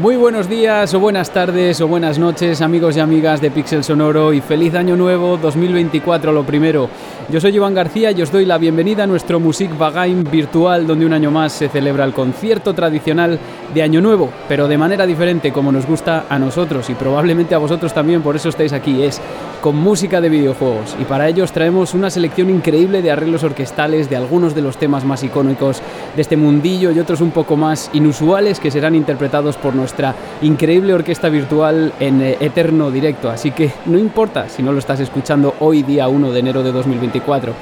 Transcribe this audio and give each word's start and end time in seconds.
Muy 0.00 0.14
buenos 0.14 0.48
días 0.48 0.94
o 0.94 1.00
buenas 1.00 1.32
tardes 1.32 1.80
o 1.80 1.88
buenas 1.88 2.20
noches 2.20 2.62
amigos 2.62 2.96
y 2.96 3.00
amigas 3.00 3.40
de 3.40 3.50
Pixel 3.50 3.82
Sonoro 3.82 4.32
y 4.32 4.40
feliz 4.40 4.76
año 4.76 4.96
nuevo 4.96 5.36
2024 5.38 6.30
lo 6.30 6.44
primero. 6.44 6.88
Yo 7.28 7.40
soy 7.40 7.56
Iván 7.56 7.74
García 7.74 8.12
y 8.12 8.22
os 8.22 8.30
doy 8.30 8.44
la 8.44 8.58
bienvenida 8.58 9.02
a 9.02 9.06
nuestro 9.08 9.40
Music 9.40 9.76
Bagaim 9.76 10.22
virtual 10.22 10.86
donde 10.86 11.04
un 11.04 11.12
año 11.14 11.32
más 11.32 11.52
se 11.52 11.68
celebra 11.68 12.04
el 12.04 12.12
concierto 12.12 12.74
tradicional 12.74 13.40
de 13.74 13.82
Año 13.82 14.00
Nuevo, 14.00 14.30
pero 14.46 14.68
de 14.68 14.78
manera 14.78 15.04
diferente 15.04 15.52
como 15.52 15.72
nos 15.72 15.84
gusta 15.84 16.26
a 16.28 16.38
nosotros 16.38 16.88
y 16.90 16.94
probablemente 16.94 17.56
a 17.56 17.58
vosotros 17.58 17.92
también, 17.92 18.22
por 18.22 18.36
eso 18.36 18.50
estáis 18.50 18.72
aquí, 18.72 19.02
es 19.02 19.20
con 19.60 19.76
música 19.76 20.20
de 20.20 20.28
videojuegos 20.28 20.96
y 21.00 21.04
para 21.04 21.28
ello 21.28 21.42
os 21.42 21.50
traemos 21.50 21.92
una 21.92 22.10
selección 22.10 22.48
increíble 22.48 23.02
de 23.02 23.10
arreglos 23.10 23.42
orquestales 23.42 24.08
de 24.08 24.16
algunos 24.16 24.54
de 24.54 24.62
los 24.62 24.76
temas 24.76 25.04
más 25.04 25.24
icónicos 25.24 25.82
de 26.14 26.22
este 26.22 26.36
mundillo 26.36 26.92
y 26.92 27.00
otros 27.00 27.20
un 27.20 27.32
poco 27.32 27.56
más 27.56 27.90
inusuales 27.92 28.60
que 28.60 28.70
serán 28.70 28.94
interpretados 28.94 29.56
por 29.56 29.74
nuestra 29.88 30.14
increíble 30.42 30.92
orquesta 30.92 31.30
virtual 31.30 31.94
en 31.98 32.20
eh, 32.20 32.36
eterno 32.40 32.90
directo. 32.90 33.30
Así 33.30 33.52
que 33.52 33.72
no 33.86 33.98
importa 33.98 34.46
si 34.50 34.62
no 34.62 34.70
lo 34.70 34.78
estás 34.78 35.00
escuchando 35.00 35.54
hoy 35.60 35.82
día 35.82 36.08
1 36.08 36.30
de 36.30 36.40
enero 36.40 36.62
de 36.62 36.72
2024. 36.72 37.54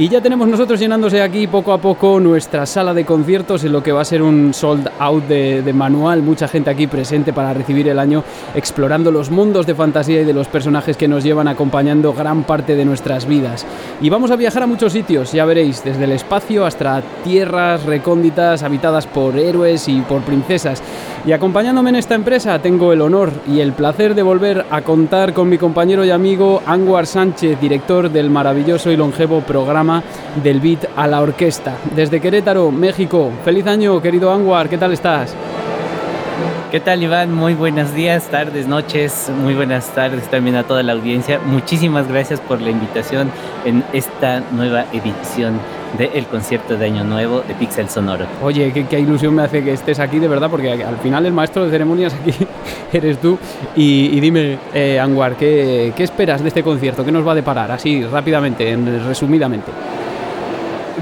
Y 0.00 0.08
ya 0.08 0.22
tenemos 0.22 0.48
nosotros 0.48 0.80
llenándose 0.80 1.20
aquí 1.20 1.46
poco 1.46 1.74
a 1.74 1.78
poco 1.78 2.18
nuestra 2.20 2.64
sala 2.64 2.94
de 2.94 3.04
conciertos 3.04 3.64
en 3.64 3.72
lo 3.72 3.82
que 3.82 3.92
va 3.92 4.00
a 4.00 4.04
ser 4.06 4.22
un 4.22 4.54
sold 4.54 4.88
out 4.98 5.24
de, 5.24 5.72
manual. 5.74 6.22
Mucha 6.22 6.48
gente 6.48 6.70
aquí 6.70 6.86
presente 6.86 7.34
para 7.34 7.52
recibir 7.52 7.86
el 7.86 7.98
año 7.98 8.24
explorando 8.54 9.10
los 9.10 9.30
mundos 9.30 9.66
de 9.66 9.74
fantasía 9.74 10.22
y 10.22 10.24
de 10.24 10.32
los 10.32 10.48
personajes 10.48 10.96
que 10.96 11.06
nos 11.06 11.22
llevan 11.22 11.48
acompañando 11.48 12.14
gran 12.14 12.44
parte 12.44 12.76
de 12.76 12.86
nuestras 12.86 13.26
vidas. 13.26 13.66
Y 14.00 14.08
vamos 14.08 14.30
a 14.30 14.36
viajar 14.36 14.62
a 14.62 14.66
muchos 14.66 14.94
sitios, 14.94 15.32
ya 15.32 15.44
veréis, 15.44 15.84
desde 15.84 16.04
el 16.04 16.12
espacio 16.12 16.64
hasta 16.64 17.02
tierras 17.22 17.84
recónditas 17.84 18.62
habitadas 18.62 19.06
por 19.06 19.38
héroes 19.38 19.86
y 19.86 20.00
por 20.00 20.22
princesas. 20.22 20.82
Y 21.26 21.32
acompañándome 21.32 21.90
en 21.90 21.96
esta 21.96 22.14
empresa 22.14 22.58
tengo 22.60 22.94
el 22.94 23.02
honor 23.02 23.32
y 23.46 23.60
el 23.60 23.74
placer 23.74 24.14
de 24.14 24.22
volver 24.22 24.64
a 24.70 24.80
contar 24.80 25.34
con 25.34 25.50
mi 25.50 25.58
compañero 25.58 26.06
y 26.06 26.10
amigo 26.10 26.62
Anguar 26.64 27.06
Sánchez, 27.06 27.60
director 27.60 28.10
del 28.10 28.30
maravilloso 28.30 28.90
y 28.90 28.96
longevo 28.96 29.42
programa 29.42 29.89
del 30.42 30.60
Beat 30.60 30.86
a 30.96 31.06
la 31.06 31.20
Orquesta. 31.20 31.74
Desde 31.94 32.20
Querétaro, 32.20 32.70
México. 32.70 33.30
Feliz 33.44 33.66
año, 33.66 34.00
querido 34.00 34.32
Anguar, 34.32 34.68
¿qué 34.68 34.78
tal 34.78 34.92
estás? 34.92 35.34
¿Qué 36.70 36.78
tal 36.78 37.02
Iván? 37.02 37.34
Muy 37.34 37.54
buenos 37.54 37.92
días, 37.94 38.28
tardes, 38.28 38.68
noches, 38.68 39.28
muy 39.42 39.54
buenas 39.54 39.92
tardes 39.92 40.30
también 40.30 40.54
a 40.54 40.62
toda 40.62 40.84
la 40.84 40.92
audiencia. 40.92 41.40
Muchísimas 41.40 42.06
gracias 42.06 42.38
por 42.40 42.60
la 42.60 42.70
invitación 42.70 43.32
en 43.64 43.82
esta 43.92 44.40
nueva 44.52 44.84
edición 44.92 45.58
del 45.98 46.26
concierto 46.26 46.76
de 46.76 46.86
Año 46.86 47.04
Nuevo 47.04 47.42
de 47.46 47.54
Pixel 47.54 47.88
Sonoro. 47.88 48.26
Oye, 48.42 48.72
qué, 48.88 49.00
ilusión 49.00 49.34
me 49.34 49.42
hace 49.42 49.62
que 49.62 49.72
estés 49.72 49.98
aquí 49.98 50.18
de 50.18 50.28
verdad, 50.28 50.50
porque 50.50 50.70
al 50.70 50.96
final 50.98 51.26
el 51.26 51.32
maestro 51.32 51.64
de 51.64 51.70
ceremonias 51.70 52.14
aquí 52.14 52.32
eres 52.92 53.18
tú. 53.18 53.38
Y, 53.74 54.20
dime, 54.20 54.58
eh, 54.74 55.00
Anguar, 55.00 55.36
¿qué, 55.36 55.92
¿qué 55.96 56.04
esperas 56.04 56.42
de 56.42 56.48
este 56.48 56.62
concierto? 56.62 57.04
¿Qué 57.04 57.12
nos 57.12 57.26
va 57.26 57.32
a 57.32 57.36
deparar? 57.36 57.70
Así, 57.70 58.04
rápidamente, 58.04 58.76
resumidamente. 59.06 59.70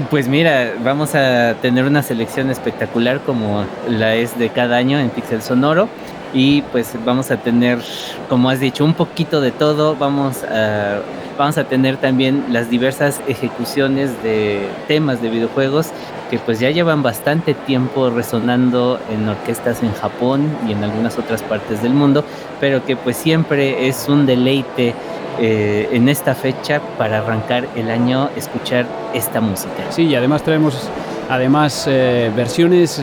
Pues 0.09 0.27
mira, 0.27 0.73
vamos 0.83 1.13
a 1.13 1.55
tener 1.61 1.83
una 1.83 2.01
selección 2.01 2.49
espectacular 2.49 3.19
como 3.25 3.65
la 3.89 4.15
es 4.15 4.37
de 4.39 4.49
cada 4.49 4.77
año 4.77 4.97
en 4.97 5.09
Pixel 5.09 5.41
Sonoro 5.41 5.89
y 6.33 6.61
pues 6.63 6.93
vamos 7.05 7.31
a 7.31 7.37
tener, 7.37 7.79
como 8.27 8.49
has 8.49 8.59
dicho, 8.59 8.85
un 8.85 8.93
poquito 8.93 9.41
de 9.41 9.51
todo. 9.51 9.95
Vamos 9.95 10.43
a, 10.43 11.01
vamos 11.37 11.57
a 11.57 11.63
tener 11.63 11.97
también 11.97 12.45
las 12.49 12.69
diversas 12.69 13.21
ejecuciones 13.27 14.11
de 14.23 14.67
temas 14.87 15.21
de 15.21 15.29
videojuegos 15.29 15.87
que 16.29 16.37
pues 16.37 16.59
ya 16.59 16.69
llevan 16.69 17.01
bastante 17.01 17.53
tiempo 17.53 18.09
resonando 18.11 18.99
en 19.09 19.27
orquestas 19.27 19.81
en 19.81 19.91
Japón 19.93 20.47
y 20.67 20.73
en 20.73 20.83
algunas 20.83 21.17
otras 21.17 21.41
partes 21.41 21.81
del 21.81 21.93
mundo, 21.93 22.23
pero 22.59 22.85
que 22.85 22.95
pues 22.95 23.17
siempre 23.17 23.87
es 23.87 24.07
un 24.07 24.25
deleite 24.27 24.93
eh, 25.39 25.89
en 25.91 26.07
esta 26.07 26.35
fecha 26.35 26.81
para 26.97 27.19
arrancar 27.19 27.67
el 27.75 27.89
año 27.89 28.29
escuchar 28.35 28.85
esta 29.13 29.41
música. 29.41 29.89
Sí, 29.89 30.03
y 30.03 30.15
además 30.15 30.43
traemos 30.43 30.89
además 31.29 31.85
eh, 31.87 32.31
versiones 32.35 33.01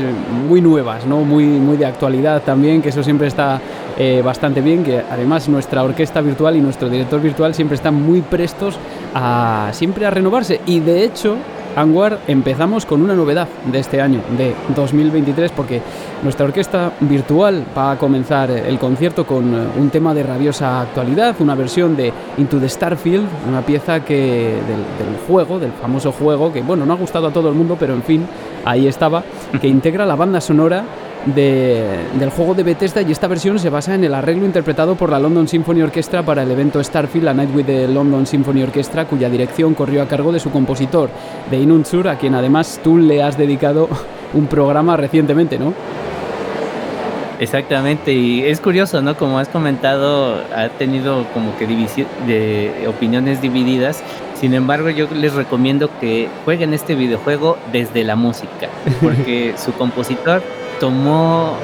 muy 0.49 0.61
nuevas, 0.61 1.07
¿no? 1.07 1.21
muy, 1.21 1.45
muy 1.47 1.77
de 1.77 1.87
actualidad 1.87 2.43
también, 2.43 2.83
que 2.83 2.89
eso 2.89 3.03
siempre 3.03 3.29
está 3.29 3.61
eh, 3.97 4.21
bastante 4.23 4.61
bien, 4.61 4.83
que 4.83 5.03
además 5.11 5.49
nuestra 5.49 5.83
orquesta 5.83 6.21
virtual 6.21 6.57
y 6.57 6.61
nuestro 6.61 6.91
director 6.91 7.21
virtual 7.21 7.55
siempre 7.55 7.77
están 7.77 7.95
muy 7.95 8.21
prestos 8.21 8.79
a 9.15 9.71
siempre 9.73 10.05
a 10.07 10.11
renovarse 10.11 10.61
y 10.67 10.81
de 10.81 11.05
hecho 11.05 11.37
Anguar 11.77 12.21
empezamos 12.27 12.87
con 12.87 13.03
una 13.03 13.15
novedad 13.15 13.47
de 13.71 13.79
este 13.79 14.01
año, 14.01 14.23
de 14.39 14.55
2023, 14.75 15.53
porque 15.53 15.83
nuestra 16.23 16.47
orquesta 16.47 16.93
virtual 17.01 17.67
va 17.77 17.93
a 17.93 17.99
comenzar 17.99 18.51
el 18.51 18.79
concierto 18.79 19.27
con 19.27 19.55
eh, 19.55 19.69
un 19.79 19.91
tema 19.91 20.15
de 20.15 20.23
rabiosa 20.23 20.81
actualidad, 20.81 21.37
una 21.39 21.55
versión 21.55 21.95
de 21.95 22.11
Into 22.39 22.59
the 22.59 22.69
Starfield, 22.71 23.27
una 23.47 23.61
pieza 23.61 24.03
que 24.03 24.55
del, 24.67 25.19
juego, 25.29 25.59
del 25.59 25.73
famoso 25.73 26.13
juego, 26.13 26.51
que 26.51 26.63
bueno, 26.63 26.87
no 26.87 26.95
ha 26.95 26.97
gustado 26.97 27.27
a 27.27 27.31
todo 27.31 27.51
el 27.51 27.55
mundo, 27.55 27.77
pero 27.79 27.93
en 27.93 28.03
fin, 28.03 28.27
ahí 28.65 28.87
estaba, 28.87 29.23
que 29.61 29.69
integra 29.69 30.07
la 30.07 30.17
banda 30.17 30.41
sonora 30.41 30.83
del 31.35 32.31
juego 32.31 32.55
de 32.55 32.63
Bethesda 32.63 33.03
y 33.03 33.11
esta 33.11 33.27
versión 33.27 33.59
se 33.59 33.69
basa 33.69 33.95
en 33.95 34.05
el 34.05 34.15
arreglo 34.15 34.47
interpretado 34.47 34.95
por 34.95 35.11
la 35.11 35.19
London 35.19 35.49
Symphony 35.49 35.83
Orchestra 35.83 36.23
para 36.23 36.43
el 36.43 36.51
evento 36.51 36.83
Starfield, 36.83 37.29
A 37.29 37.35
Night 37.35 37.55
with 37.55 37.65
the 37.65 37.89
London 37.89 38.27
Symphony 38.27 38.63
Orchestra, 38.63 39.07
cuya 39.07 39.29
dirección 39.29 39.75
corrió 39.75 40.03
a 40.03 40.09
cargo 40.09 40.31
de 40.31 40.39
su 40.39 40.51
compositor, 40.51 41.11
de 41.51 41.59
Inunsur, 41.59 42.09
a 42.09 42.17
quien 42.17 42.35
además 42.35 42.81
tú 42.83 42.99
le 42.99 43.23
has 43.23 43.37
dedicado 43.37 43.89
un 44.35 44.47
programa 44.47 44.97
recientemente, 44.97 45.59
¿no? 45.59 45.75
Exactamente, 47.39 48.13
y 48.13 48.45
es 48.45 48.61
curioso, 48.61 49.03
¿no? 49.03 49.15
Como 49.15 49.39
has 49.39 49.49
comentado, 49.49 50.43
ha 50.55 50.69
tenido 50.71 51.27
como 51.35 51.55
que 51.59 51.67
de 51.67 52.87
opiniones 52.89 53.43
divididas. 53.43 54.03
Sin 54.41 54.55
embargo, 54.55 54.89
yo 54.89 55.07
les 55.13 55.35
recomiendo 55.35 55.91
que 56.01 56.29
jueguen 56.45 56.73
este 56.73 56.95
videojuego 56.95 57.59
desde 57.73 58.05
la 58.05 58.17
música, 58.17 58.69
porque 59.03 59.55
su 59.59 59.73
compositor 59.73 60.43
tomó 60.81 61.57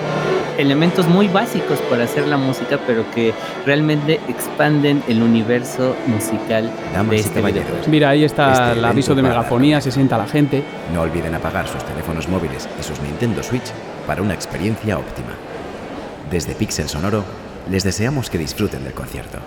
elementos 0.58 1.08
muy 1.08 1.28
básicos 1.28 1.78
para 1.90 2.04
hacer 2.04 2.26
la 2.28 2.36
música, 2.36 2.78
pero 2.86 3.04
que 3.14 3.32
realmente 3.64 4.20
expanden 4.28 5.02
el 5.08 5.22
universo 5.22 5.94
musical 6.06 6.70
de 7.08 7.16
este 7.16 7.40
videojuego. 7.40 7.78
Mira, 7.88 8.10
ahí 8.10 8.24
está 8.24 8.68
este 8.70 8.78
el 8.78 8.84
aviso 8.84 9.14
de 9.14 9.22
megafonía, 9.22 9.80
se 9.80 9.90
sienta 9.90 10.18
la 10.18 10.26
gente. 10.26 10.62
No 10.92 11.02
olviden 11.02 11.34
apagar 11.34 11.66
sus 11.68 11.82
teléfonos 11.84 12.28
móviles 12.28 12.68
y 12.78 12.82
sus 12.82 13.00
Nintendo 13.00 13.42
Switch 13.42 13.72
para 14.06 14.22
una 14.22 14.34
experiencia 14.34 14.98
óptima. 14.98 15.30
Desde 16.30 16.54
Pixel 16.54 16.88
Sonoro, 16.88 17.24
les 17.70 17.84
deseamos 17.84 18.30
que 18.30 18.38
disfruten 18.38 18.84
del 18.84 18.94
concierto. 18.94 19.38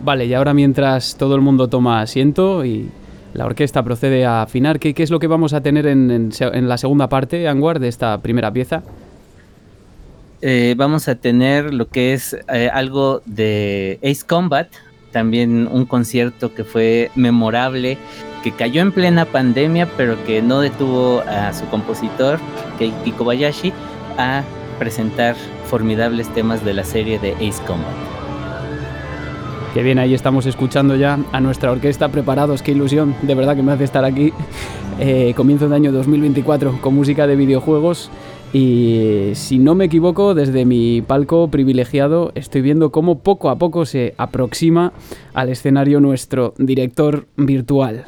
Vale, 0.00 0.26
y 0.26 0.34
ahora 0.34 0.52
mientras 0.52 1.14
todo 1.14 1.36
el 1.36 1.40
mundo 1.40 1.68
toma 1.68 2.00
asiento 2.00 2.64
y 2.64 2.90
la 3.34 3.46
orquesta 3.46 3.82
procede 3.82 4.24
a 4.24 4.42
afinar, 4.42 4.78
¿qué, 4.78 4.94
es 4.96 5.10
lo 5.10 5.18
que 5.18 5.26
vamos 5.26 5.52
a 5.52 5.60
tener 5.60 5.86
en, 5.86 6.30
la 6.40 6.78
segunda 6.78 7.08
parte, 7.08 7.48
Anguar, 7.48 7.80
de 7.80 7.88
esta 7.88 8.18
primera 8.18 8.52
pieza? 8.52 8.82
Eh, 10.40 10.74
vamos 10.76 11.08
a 11.08 11.14
tener 11.14 11.72
lo 11.72 11.88
que 11.88 12.12
es 12.12 12.36
eh, 12.52 12.68
algo 12.72 13.22
de 13.26 13.98
Ace 14.02 14.26
Combat, 14.26 14.68
también 15.12 15.68
un 15.70 15.86
concierto 15.86 16.54
que 16.54 16.64
fue 16.64 17.10
memorable, 17.14 17.96
que 18.42 18.50
cayó 18.52 18.82
en 18.82 18.92
plena 18.92 19.24
pandemia, 19.24 19.88
pero 19.96 20.22
que 20.24 20.42
no 20.42 20.60
detuvo 20.60 21.20
a 21.20 21.52
su 21.52 21.64
compositor, 21.66 22.40
Keiki 22.78 23.12
Kobayashi, 23.12 23.72
a 24.18 24.42
presentar 24.78 25.36
formidables 25.66 26.28
temas 26.34 26.64
de 26.64 26.74
la 26.74 26.84
serie 26.84 27.18
de 27.18 27.32
Ace 27.34 27.62
Combat. 27.66 28.21
Qué 29.74 29.82
bien, 29.82 29.98
ahí 29.98 30.12
estamos 30.12 30.44
escuchando 30.44 30.96
ya 30.96 31.18
a 31.32 31.40
nuestra 31.40 31.72
orquesta 31.72 32.10
preparados, 32.10 32.60
qué 32.60 32.72
ilusión, 32.72 33.14
de 33.22 33.34
verdad 33.34 33.56
que 33.56 33.62
me 33.62 33.72
hace 33.72 33.84
estar 33.84 34.04
aquí. 34.04 34.30
Eh, 35.00 35.32
comienzo 35.34 35.66
de 35.66 35.74
año 35.74 35.92
2024 35.92 36.78
con 36.82 36.94
música 36.94 37.26
de 37.26 37.36
videojuegos 37.36 38.10
y 38.52 39.30
si 39.32 39.58
no 39.58 39.74
me 39.74 39.86
equivoco, 39.86 40.34
desde 40.34 40.66
mi 40.66 41.00
palco 41.00 41.48
privilegiado 41.48 42.32
estoy 42.34 42.60
viendo 42.60 42.92
cómo 42.92 43.20
poco 43.20 43.48
a 43.48 43.56
poco 43.56 43.86
se 43.86 44.12
aproxima 44.18 44.92
al 45.32 45.48
escenario 45.48 46.00
nuestro 46.00 46.52
director 46.58 47.26
virtual. 47.38 48.04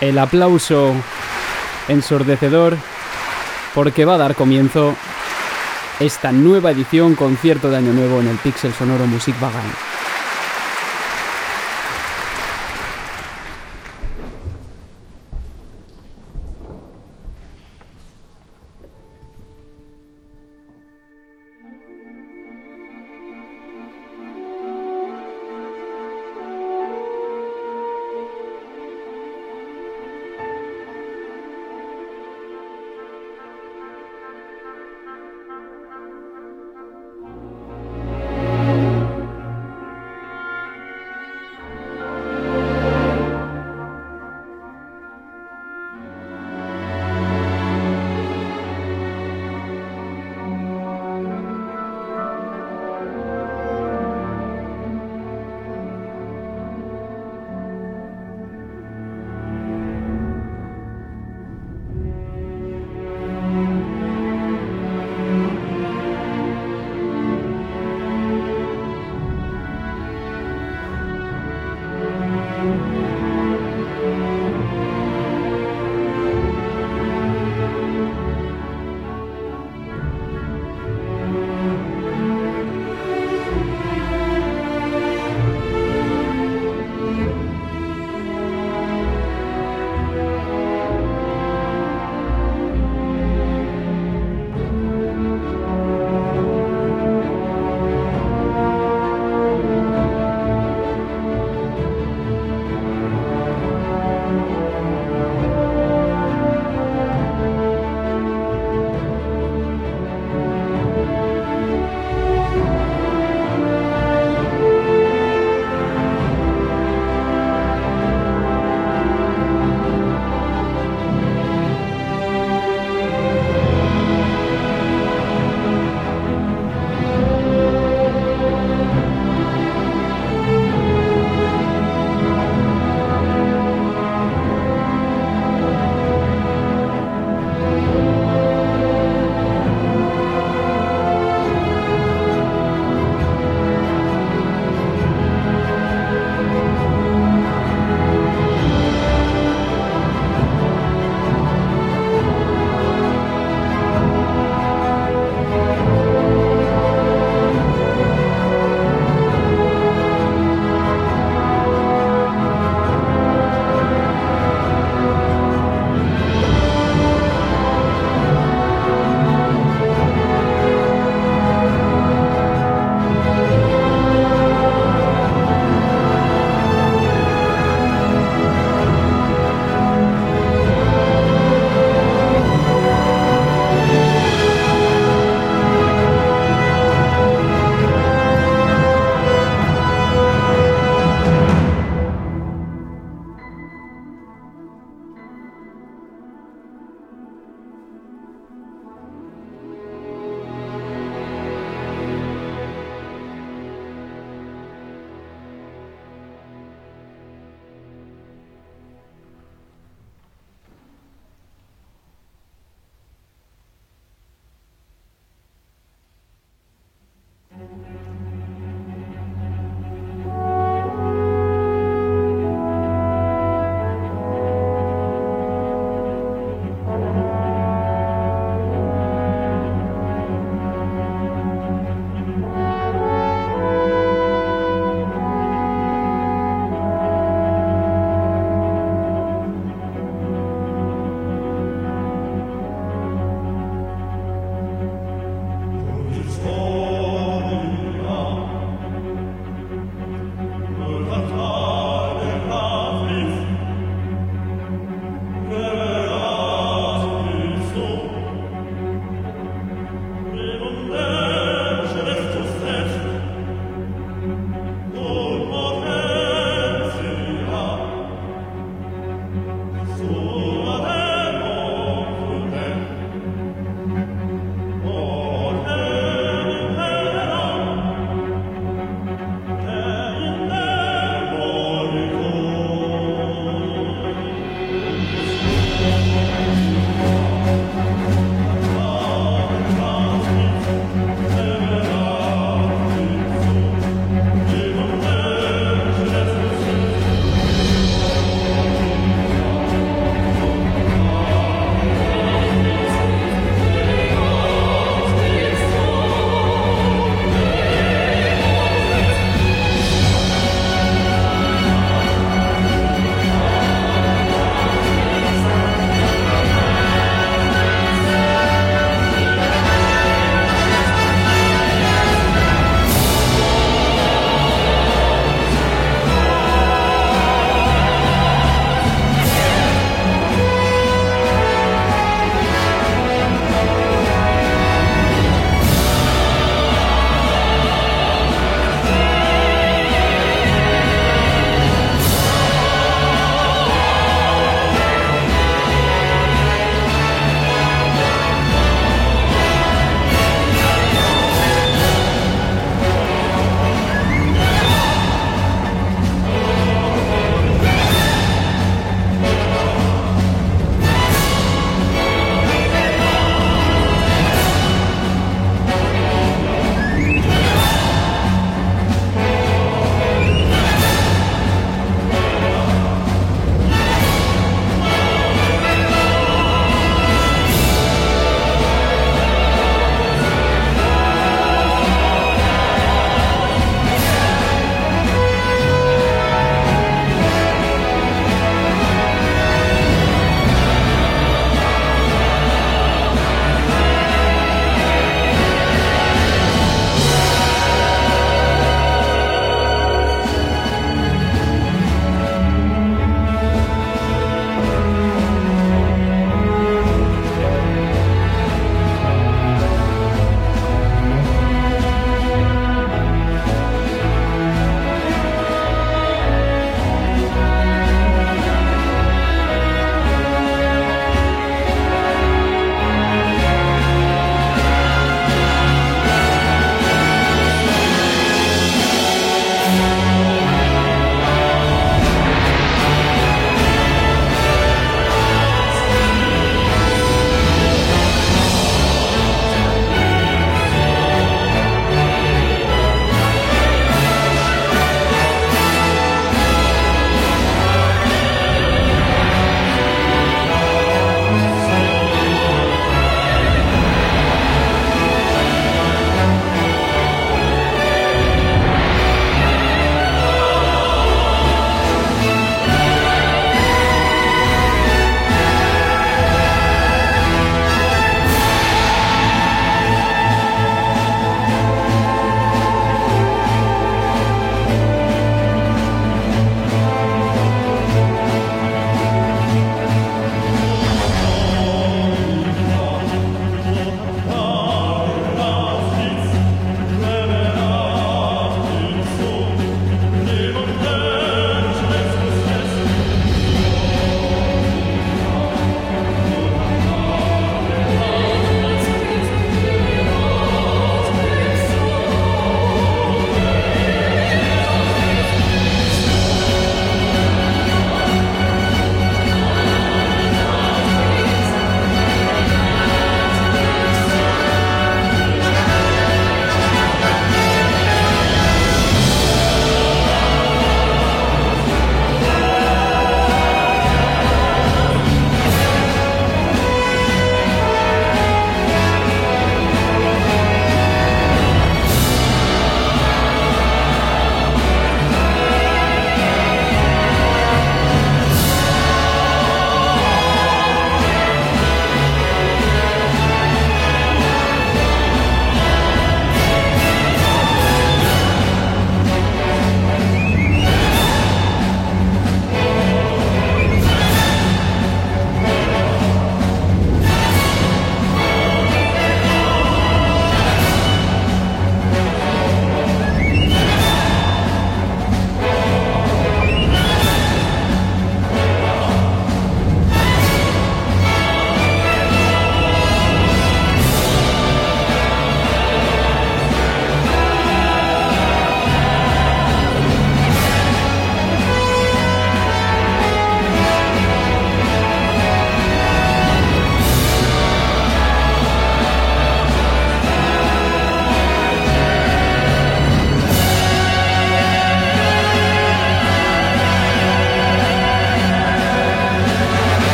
El 0.00 0.18
aplauso 0.18 0.94
ensordecedor 1.88 2.76
porque 3.74 4.04
va 4.04 4.14
a 4.14 4.18
dar 4.18 4.34
comienzo 4.34 4.96
esta 6.00 6.32
nueva 6.32 6.70
edición 6.70 7.14
concierto 7.14 7.70
de 7.70 7.76
Año 7.76 7.92
Nuevo 7.92 8.20
en 8.20 8.28
el 8.28 8.36
Pixel 8.38 8.72
Sonoro 8.72 9.06
Music 9.06 9.38
Bagan. 9.38 9.89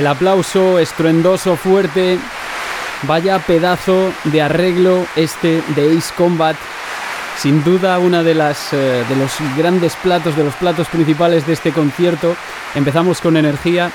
El 0.00 0.06
aplauso 0.06 0.78
estruendoso, 0.78 1.56
fuerte. 1.56 2.18
Vaya 3.02 3.38
pedazo 3.38 4.10
de 4.24 4.40
arreglo 4.40 5.04
este 5.14 5.62
de 5.76 5.94
Ace 5.94 6.14
Combat. 6.16 6.56
Sin 7.36 7.62
duda 7.62 7.98
una 7.98 8.22
de 8.22 8.34
las 8.34 8.72
eh, 8.72 9.04
de 9.06 9.16
los 9.16 9.30
grandes 9.58 9.96
platos, 9.96 10.34
de 10.38 10.44
los 10.44 10.54
platos 10.54 10.88
principales 10.88 11.46
de 11.46 11.52
este 11.52 11.72
concierto. 11.72 12.34
Empezamos 12.74 13.20
con 13.20 13.36
energía 13.36 13.92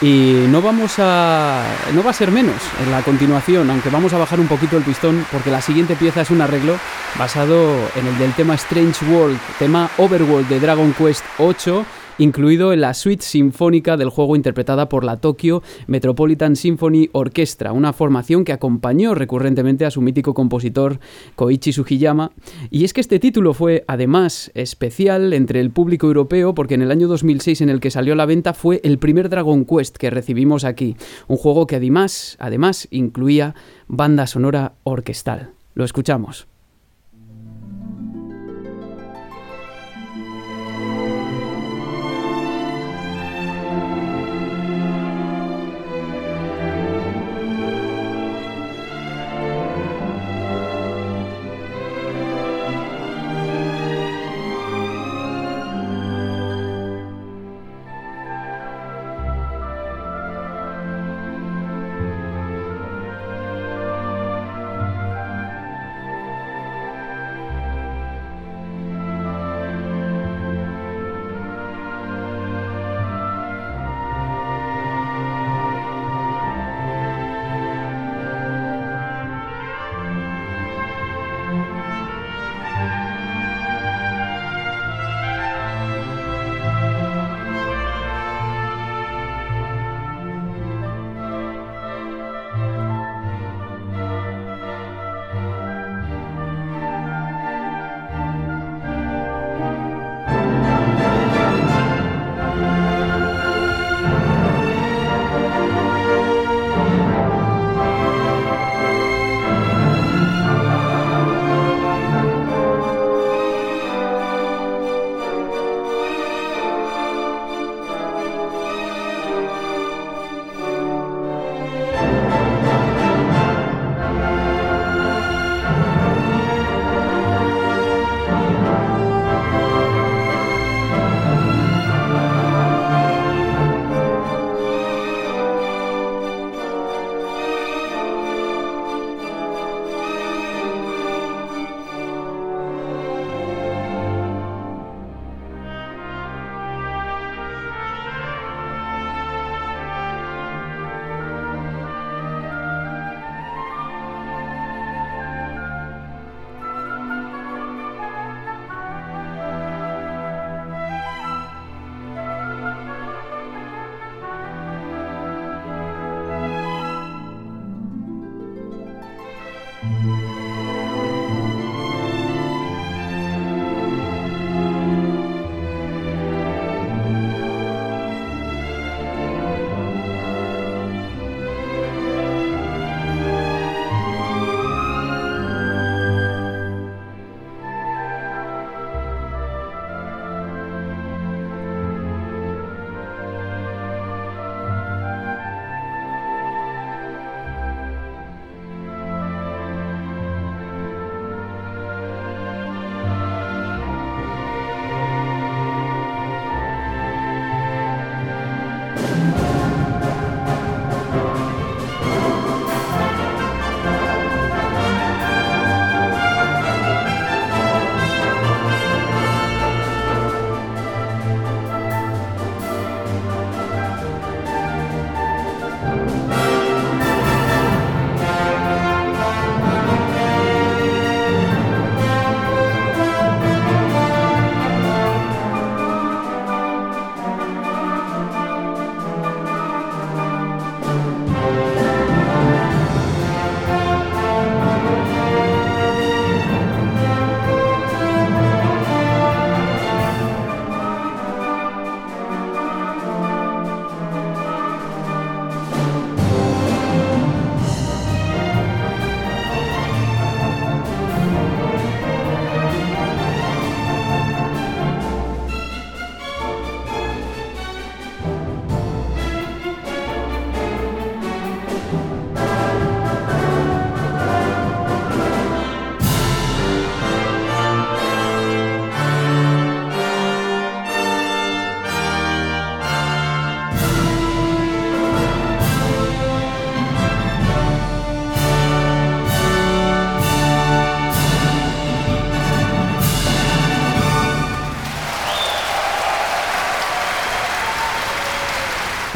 y 0.00 0.44
no 0.48 0.60
vamos 0.60 0.96
a. 0.98 1.62
no 1.92 2.02
va 2.02 2.10
a 2.10 2.14
ser 2.14 2.32
menos 2.32 2.60
en 2.84 2.90
la 2.90 3.02
continuación, 3.02 3.70
aunque 3.70 3.90
vamos 3.90 4.12
a 4.12 4.18
bajar 4.18 4.40
un 4.40 4.48
poquito 4.48 4.76
el 4.76 4.82
pistón, 4.82 5.24
porque 5.30 5.52
la 5.52 5.60
siguiente 5.60 5.94
pieza 5.94 6.22
es 6.22 6.30
un 6.30 6.40
arreglo 6.40 6.76
basado 7.16 7.76
en 7.94 8.08
el 8.08 8.18
del 8.18 8.32
tema 8.32 8.56
Strange 8.56 9.04
World, 9.04 9.38
tema 9.60 9.88
Overworld 9.98 10.48
de 10.48 10.58
Dragon 10.58 10.92
Quest 10.94 11.24
8 11.38 11.86
incluido 12.18 12.72
en 12.72 12.80
la 12.80 12.94
suite 12.94 13.24
sinfónica 13.24 13.96
del 13.96 14.08
juego 14.08 14.36
interpretada 14.36 14.88
por 14.88 15.04
la 15.04 15.16
Tokyo 15.16 15.62
Metropolitan 15.86 16.56
Symphony 16.56 17.08
Orchestra, 17.12 17.72
una 17.72 17.92
formación 17.92 18.44
que 18.44 18.52
acompañó 18.52 19.14
recurrentemente 19.14 19.84
a 19.84 19.90
su 19.90 20.00
mítico 20.00 20.34
compositor 20.34 21.00
Koichi 21.34 21.72
Sugiyama. 21.72 22.32
Y 22.70 22.84
es 22.84 22.92
que 22.92 23.00
este 23.00 23.18
título 23.18 23.54
fue 23.54 23.84
además 23.88 24.50
especial 24.54 25.32
entre 25.32 25.60
el 25.60 25.70
público 25.70 26.06
europeo 26.06 26.54
porque 26.54 26.74
en 26.74 26.82
el 26.82 26.90
año 26.90 27.08
2006 27.08 27.60
en 27.62 27.68
el 27.68 27.80
que 27.80 27.90
salió 27.90 28.12
a 28.12 28.16
la 28.16 28.26
venta 28.26 28.54
fue 28.54 28.80
el 28.84 28.98
primer 28.98 29.28
Dragon 29.28 29.64
Quest 29.64 29.96
que 29.96 30.10
recibimos 30.10 30.64
aquí, 30.64 30.96
un 31.26 31.36
juego 31.36 31.66
que 31.66 31.76
además, 31.76 32.36
además 32.38 32.88
incluía 32.90 33.54
banda 33.88 34.26
sonora 34.26 34.74
orquestal. 34.84 35.50
Lo 35.74 35.84
escuchamos. 35.84 36.53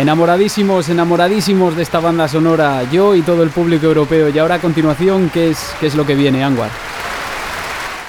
Enamoradísimos, 0.08 0.88
enamoradísimos 0.88 1.76
de 1.76 1.82
esta 1.82 2.00
banda 2.00 2.28
sonora, 2.28 2.82
yo 2.84 3.14
y 3.14 3.20
todo 3.20 3.42
el 3.42 3.50
público 3.50 3.84
europeo. 3.84 4.30
Y 4.30 4.38
ahora 4.38 4.54
a 4.54 4.58
continuación, 4.58 5.28
¿qué 5.28 5.50
es, 5.50 5.58
qué 5.80 5.86
es 5.86 5.94
lo 5.94 6.06
que 6.06 6.14
viene, 6.14 6.42
Anwar? 6.42 6.70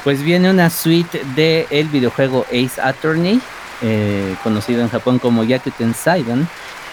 Pues 0.06 0.24
viene 0.24 0.50
una 0.50 0.70
suite 0.70 1.22
del 1.36 1.68
el 1.70 1.90
videojuego 1.90 2.46
Ace 2.52 2.80
Attorney, 2.82 3.42
eh, 3.82 4.34
conocido 4.44 4.80
en 4.82 4.88
Japón 4.88 5.20
como 5.20 5.44
Yakuten 5.44 5.94
Saiban. 5.94 6.48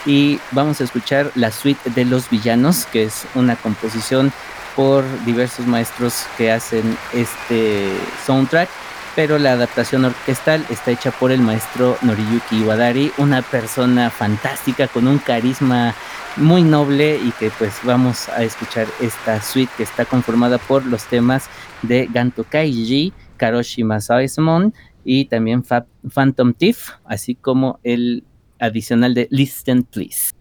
Y 0.07 0.41
vamos 0.51 0.81
a 0.81 0.85
escuchar 0.85 1.31
la 1.37 1.53
suite 1.53 1.89
de 1.91 2.05
los 2.05 2.29
villanos, 2.29 2.85
que 2.87 3.05
es 3.05 3.27
una 3.37 3.55
composición 3.55 4.33
por 4.75 5.05
diversos 5.25 5.69
maestros 5.69 6.27
que 6.37 6.51
hacen 6.51 6.99
este 7.13 7.93
soundtrack 8.27 8.69
pero 9.17 9.39
la 9.39 9.53
adaptación 9.53 10.05
orquestal 10.05 10.65
está 10.69 10.91
hecha 10.91 11.11
por 11.11 11.33
el 11.33 11.41
maestro 11.41 11.97
Noriyuki 12.03 12.61
Iwadari, 12.61 13.11
una 13.17 13.41
persona 13.41 14.11
fantástica 14.11 14.89
con 14.89 15.09
un 15.09 15.19
carisma 15.19 15.95
muy 16.37 16.63
noble 16.63 17.17
y 17.17 17.33
que 17.33 17.51
pues 17.59 17.81
vamos 17.83 18.29
a 18.29 18.45
escuchar 18.45 18.87
esta 19.01 19.41
suite 19.41 19.73
que 19.75 19.85
está 19.85 20.05
conformada 20.05 20.59
por 20.59 20.85
los 20.85 21.07
temas 21.07 21.49
de 21.81 22.09
Ganto 22.13 22.45
Kaiji, 22.45 23.15
Karoshi 23.39 23.85
Masaesmon 23.85 24.75
y 25.03 25.25
también 25.25 25.63
Phantom 25.63 26.53
Thief, 26.53 26.91
así 27.07 27.35
como 27.35 27.81
el 27.85 28.23
adicional 28.59 29.15
de 29.15 29.29
Listen 29.31 29.85
Please. 29.85 30.35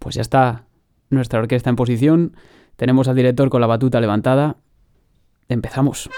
Pues 0.00 0.16
ya 0.16 0.22
está 0.22 0.64
nuestra 1.10 1.38
orquesta 1.38 1.70
en 1.70 1.76
posición, 1.76 2.36
tenemos 2.74 3.06
al 3.06 3.14
director 3.14 3.50
con 3.50 3.60
la 3.60 3.68
batuta 3.68 4.00
levantada, 4.00 4.56
empezamos. 5.48 6.10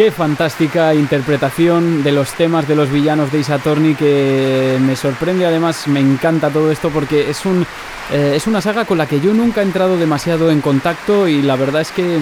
Qué 0.00 0.10
fantástica 0.10 0.94
interpretación 0.94 2.02
de 2.02 2.10
los 2.10 2.32
temas 2.32 2.66
de 2.66 2.74
los 2.74 2.90
villanos 2.90 3.30
de 3.30 3.40
Isatorni 3.40 3.94
que 3.94 4.78
me 4.80 4.96
sorprende, 4.96 5.44
además 5.44 5.86
me 5.88 6.00
encanta 6.00 6.48
todo 6.48 6.72
esto 6.72 6.88
porque 6.88 7.28
es, 7.28 7.42
eh, 8.10 8.32
es 8.34 8.46
una 8.46 8.62
saga 8.62 8.86
con 8.86 8.96
la 8.96 9.04
que 9.04 9.20
yo 9.20 9.34
nunca 9.34 9.60
he 9.60 9.64
entrado 9.64 9.98
demasiado 9.98 10.50
en 10.50 10.62
contacto 10.62 11.28
y 11.28 11.42
la 11.42 11.54
verdad 11.54 11.82
es 11.82 11.92
que 11.92 12.18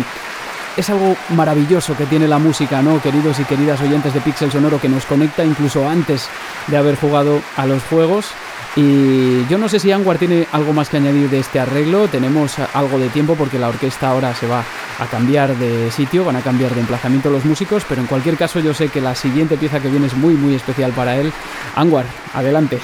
es 0.77 0.91
algo 0.91 1.17
maravilloso 1.37 1.97
que 1.97 2.07
tiene 2.07 2.27
la 2.27 2.39
música, 2.39 2.83
¿no? 2.83 3.01
Queridos 3.01 3.39
y 3.39 3.45
queridas 3.45 3.81
oyentes 3.81 4.13
de 4.13 4.23
Pixel 4.23 4.51
Sonoro 4.51 4.81
que 4.81 4.89
nos 4.89 5.07
conecta 5.07 5.45
incluso 5.45 5.89
antes 5.89 6.29
de 6.67 6.77
haber 6.77 6.97
jugado 6.97 7.41
a 7.57 7.65
los 7.65 7.85
juegos. 7.85 8.33
Y 8.77 9.47
yo 9.47 9.59
no 9.59 9.69
sé 9.69 9.81
si 9.81 9.91
Anguar 9.91 10.19
tiene 10.19 10.47
algo 10.53 10.73
más 10.73 10.89
que 10.89 10.99
añadir 10.99 11.29
de 11.31 11.41
este 11.41 11.59
arreglo. 11.59 12.09
Tenemos 12.09 12.59
algo 12.75 12.99
de 12.99 13.09
tiempo 13.09 13.35
porque 13.35 13.59
la 13.59 13.69
orquesta 13.69 14.11
ahora 14.11 14.35
se 14.35 14.47
va 14.47 14.63
a 14.99 15.07
cambiar 15.07 15.57
de 15.57 15.91
sitio, 15.91 16.25
van 16.25 16.37
a 16.37 16.43
cambiar 16.43 16.75
de 16.75 16.81
emplazamiento 16.81 17.31
los 17.31 17.45
músicos, 17.45 17.85
pero 17.89 18.01
en 18.01 18.07
cualquier 18.07 18.37
caso 18.37 18.61
yo 18.61 18.75
sé 18.75 18.89
que 18.89 19.01
la 19.01 19.15
siguiente 19.15 19.57
pieza 19.57 19.81
que 19.81 19.89
viene 19.89 20.07
es 20.07 20.15
muy 20.15 20.35
muy 20.35 20.55
especial 20.55 20.93
para 20.93 21.17
él. 21.17 21.33
Anguar, 21.75 22.05
adelante. 22.35 22.79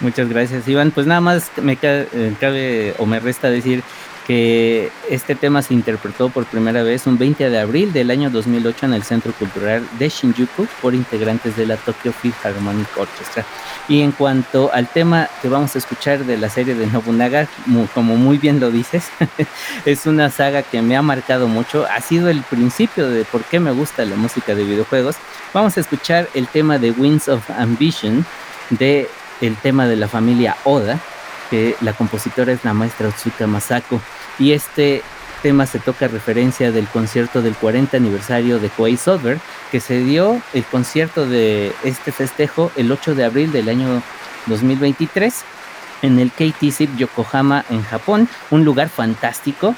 Muchas 0.00 0.28
gracias, 0.28 0.66
Iván. 0.66 0.92
Pues 0.92 1.06
nada 1.06 1.20
más 1.20 1.50
me 1.60 1.76
eh, 1.82 2.34
cabe 2.40 2.94
o 2.98 3.06
me 3.06 3.20
resta 3.20 3.50
decir 3.50 3.82
que 4.26 4.90
este 5.08 5.34
tema 5.34 5.62
se 5.62 5.74
interpretó 5.74 6.28
por 6.28 6.46
primera 6.46 6.82
vez 6.82 7.06
un 7.06 7.18
20 7.18 7.50
de 7.50 7.58
abril 7.58 7.92
del 7.92 8.10
año 8.10 8.30
2008 8.30 8.86
en 8.86 8.94
el 8.94 9.02
Centro 9.02 9.32
Cultural 9.32 9.86
de 9.98 10.08
Shinjuku 10.08 10.66
por 10.80 10.94
integrantes 10.94 11.56
de 11.56 11.66
la 11.66 11.76
Tokyo 11.76 12.12
Philharmonic 12.12 12.88
Orchestra. 12.96 13.44
Y 13.88 14.02
en 14.02 14.12
cuanto 14.12 14.72
al 14.72 14.88
tema 14.88 15.28
que 15.42 15.48
vamos 15.48 15.74
a 15.74 15.78
escuchar 15.78 16.24
de 16.24 16.36
la 16.36 16.48
serie 16.48 16.74
de 16.74 16.86
Nobunaga, 16.86 17.48
como 17.94 18.16
muy 18.16 18.38
bien 18.38 18.60
lo 18.60 18.70
dices, 18.70 19.08
es 19.84 20.06
una 20.06 20.30
saga 20.30 20.62
que 20.62 20.82
me 20.82 20.96
ha 20.96 21.02
marcado 21.02 21.48
mucho, 21.48 21.86
ha 21.86 22.00
sido 22.00 22.28
el 22.28 22.42
principio 22.42 23.08
de 23.08 23.24
por 23.24 23.42
qué 23.44 23.58
me 23.58 23.72
gusta 23.72 24.04
la 24.04 24.16
música 24.16 24.54
de 24.54 24.64
videojuegos. 24.64 25.16
Vamos 25.52 25.76
a 25.76 25.80
escuchar 25.80 26.28
el 26.34 26.46
tema 26.46 26.78
de 26.78 26.92
Winds 26.92 27.28
of 27.28 27.50
Ambition 27.50 28.24
de 28.70 29.08
el 29.40 29.56
tema 29.56 29.86
de 29.86 29.96
la 29.96 30.06
familia 30.08 30.56
Oda, 30.64 30.98
que 31.50 31.74
la 31.80 31.92
compositora 31.92 32.52
es 32.52 32.64
la 32.64 32.72
maestra 32.72 33.08
Otsuka 33.08 33.46
Masako 33.46 34.00
y 34.38 34.52
este 34.52 35.02
tema 35.42 35.66
se 35.66 35.78
toca 35.78 36.08
referencia 36.08 36.70
del 36.70 36.86
concierto 36.86 37.42
del 37.42 37.54
40 37.54 37.96
aniversario 37.96 38.58
de 38.58 38.68
Koei 38.68 38.96
Software, 38.96 39.38
que 39.70 39.80
se 39.80 40.00
dio 40.04 40.40
el 40.52 40.64
concierto 40.64 41.26
de 41.26 41.72
este 41.82 42.12
festejo 42.12 42.70
el 42.76 42.92
8 42.92 43.14
de 43.14 43.24
abril 43.24 43.52
del 43.52 43.68
año 43.68 44.02
2023 44.46 45.44
en 46.02 46.18
el 46.18 46.30
KTC 46.30 46.96
Yokohama 46.96 47.64
en 47.70 47.82
Japón, 47.82 48.28
un 48.50 48.64
lugar 48.64 48.88
fantástico. 48.88 49.74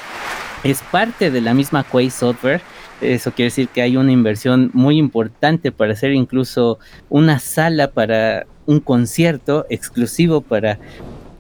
Es 0.64 0.80
parte 0.80 1.30
de 1.30 1.40
la 1.40 1.54
misma 1.54 1.82
Koei 1.82 2.11
Software. 2.11 2.61
Eso 3.00 3.32
quiere 3.32 3.46
decir 3.46 3.68
que 3.68 3.82
hay 3.82 3.96
una 3.96 4.12
inversión 4.12 4.70
muy 4.74 4.98
importante 4.98 5.72
para 5.72 5.92
hacer 5.92 6.12
incluso 6.12 6.78
una 7.08 7.40
sala 7.40 7.90
para 7.90 8.46
un 8.66 8.78
concierto 8.78 9.66
exclusivo 9.70 10.40
para 10.40 10.78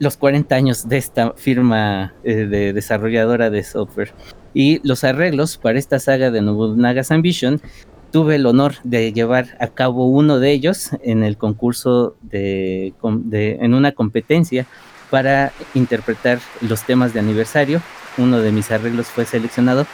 los 0.02 0.16
40 0.16 0.52
años 0.56 0.88
de 0.88 0.98
esta 0.98 1.32
firma 1.36 2.12
eh, 2.24 2.46
de 2.46 2.72
desarrolladora 2.72 3.50
de 3.50 3.62
software. 3.62 4.12
Y 4.52 4.80
los 4.86 5.04
arreglos 5.04 5.58
para 5.58 5.78
esta 5.78 6.00
saga 6.00 6.32
de 6.32 6.42
Nobunaga's 6.42 7.12
Ambition, 7.12 7.62
tuve 8.10 8.34
el 8.34 8.46
honor 8.46 8.74
de 8.82 9.12
llevar 9.12 9.56
a 9.60 9.68
cabo 9.68 10.08
uno 10.08 10.40
de 10.40 10.50
ellos 10.50 10.90
en 11.04 11.22
el 11.22 11.38
concurso 11.38 12.16
de, 12.20 12.94
en 13.00 13.74
una 13.74 13.92
competencia 13.92 14.66
para 15.08 15.52
interpretar 15.72 16.40
los 16.60 16.82
temas 16.82 17.14
de 17.14 17.20
aniversario. 17.20 17.80
Uno 18.18 18.40
de 18.40 18.50
mis 18.50 18.72
arreglos 18.72 19.06
fue 19.06 19.24
seleccionado 19.24 19.86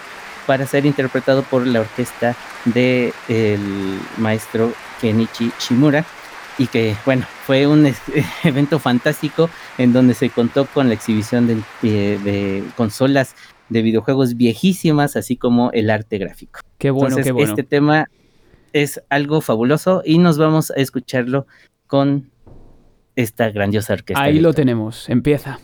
para 0.46 0.66
ser 0.66 0.86
interpretado 0.86 1.42
por 1.42 1.66
la 1.66 1.80
orquesta 1.80 2.34
del 2.64 3.12
maestro 4.16 4.72
Kenichi 5.02 5.52
Shimura 5.60 6.06
y 6.58 6.66
que 6.66 6.94
bueno, 7.04 7.24
fue 7.46 7.66
un 7.66 7.86
evento 8.44 8.78
fantástico 8.78 9.48
en 9.78 9.92
donde 9.92 10.14
se 10.14 10.30
contó 10.30 10.66
con 10.66 10.88
la 10.88 10.94
exhibición 10.94 11.46
de, 11.46 12.64
consolas 12.76 13.34
de 13.68 13.82
videojuegos 13.82 14.36
viejísimas, 14.36 15.16
así 15.16 15.36
como 15.36 15.70
el 15.72 15.90
arte 15.90 16.18
gráfico. 16.18 16.60
Qué 16.78 16.90
bueno, 16.90 17.16
qué 17.16 17.32
bueno. 17.32 17.50
Este 17.50 17.62
tema 17.62 18.08
es 18.72 19.02
algo 19.08 19.40
fabuloso 19.40 20.02
y 20.04 20.18
nos 20.18 20.38
vamos 20.38 20.70
a 20.70 20.74
escucharlo 20.74 21.46
con 21.86 22.30
esta 23.16 23.50
grandiosa 23.50 23.94
orquesta. 23.94 24.22
Ahí 24.22 24.40
lo 24.40 24.52
tenemos, 24.52 25.08
empieza. 25.08 25.58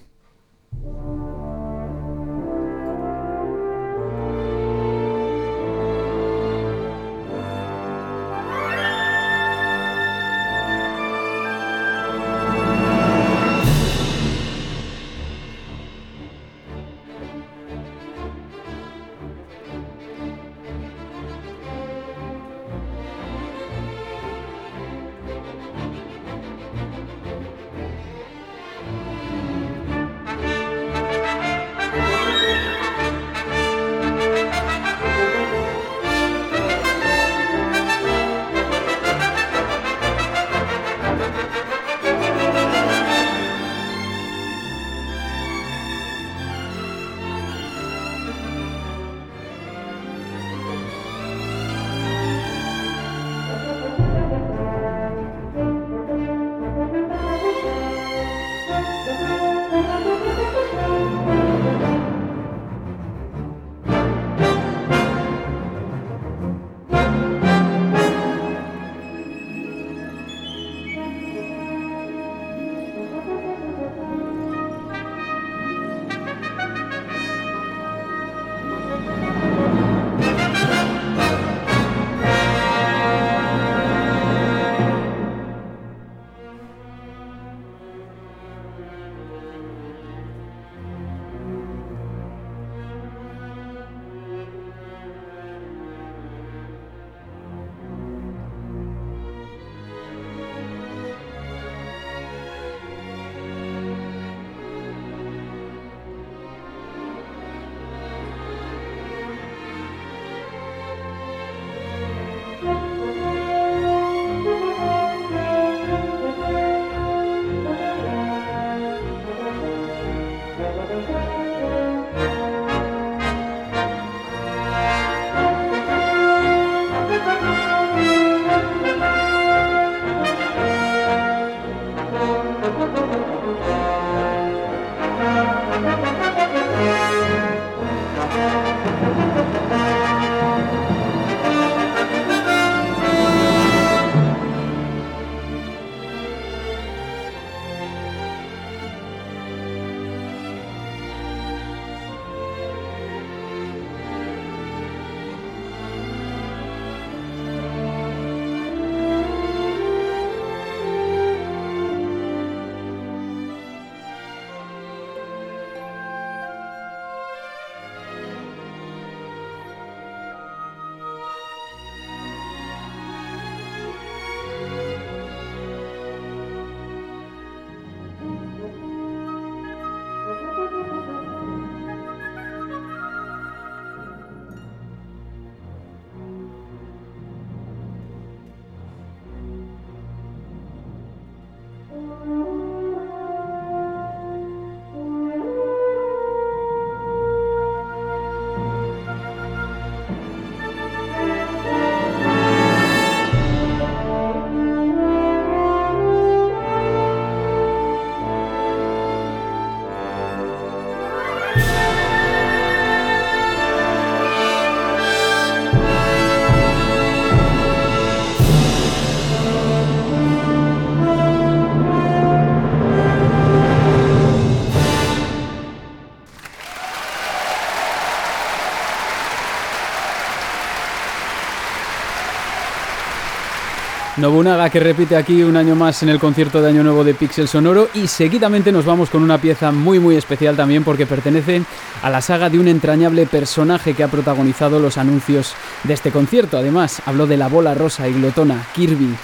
Nobunaga 234.25 234.71
que 234.71 234.81
repite 234.81 235.17
aquí 235.17 235.43
un 235.43 235.55
año 235.55 235.75
más 235.75 236.03
en 236.03 236.09
el 236.09 236.19
concierto 236.19 236.63
de 236.63 236.71
Año 236.71 236.83
Nuevo 236.83 237.05
de 237.05 237.13
Pixel 237.13 237.47
Sonoro 237.47 237.91
y 237.93 238.07
seguidamente 238.07 238.73
nos 238.73 238.87
vamos 238.87 239.11
con 239.11 239.23
una 239.23 239.37
pieza 239.37 239.71
muy 239.71 239.99
muy 239.99 240.17
especial 240.17 240.57
también 240.57 240.83
porque 240.83 241.05
pertenece 241.05 241.63
a 242.03 242.09
la 242.09 242.23
saga 242.23 242.49
de 242.49 242.59
un 242.59 242.67
entrañable 242.67 243.27
personaje 243.27 243.93
que 243.93 244.03
ha 244.03 244.09
protagonizado 244.09 244.81
los 244.81 244.97
anuncios 244.97 245.55
de 245.83 245.93
este 245.93 246.11
concierto. 246.11 246.57
Además, 246.57 247.03
habló 247.05 247.27
de 247.27 247.37
la 247.37 247.49
bola 247.49 247.75
rosa 247.75 248.09
y 248.09 248.15
glotona 248.15 248.67
Kirby. 248.75 249.15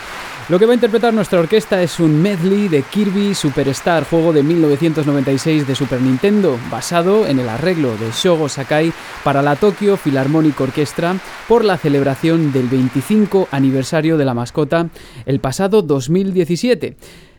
Lo 0.50 0.58
que 0.58 0.66
va 0.66 0.72
a 0.72 0.74
interpretar 0.74 1.14
nuestra 1.14 1.38
orquesta 1.38 1.80
es 1.80 2.00
un 2.00 2.20
medley 2.20 2.66
de 2.66 2.82
Kirby 2.82 3.36
Superstar, 3.36 4.02
juego 4.02 4.32
de 4.32 4.42
1996 4.42 5.64
de 5.64 5.76
Super 5.76 6.02
Nintendo, 6.02 6.58
basado 6.72 7.24
en 7.24 7.38
el 7.38 7.48
arreglo 7.48 7.96
de 7.96 8.10
Shogo 8.10 8.48
Sakai 8.48 8.92
para 9.22 9.42
la 9.42 9.54
Tokyo 9.54 9.96
Philharmonic 9.96 10.60
Orchestra 10.60 11.14
por 11.46 11.64
la 11.64 11.78
celebración 11.78 12.52
del 12.52 12.66
25 12.66 13.46
aniversario 13.52 14.18
de 14.18 14.24
la 14.24 14.34
mascota 14.34 14.88
el 15.24 15.38
pasado 15.38 15.82
2017. 15.82 16.96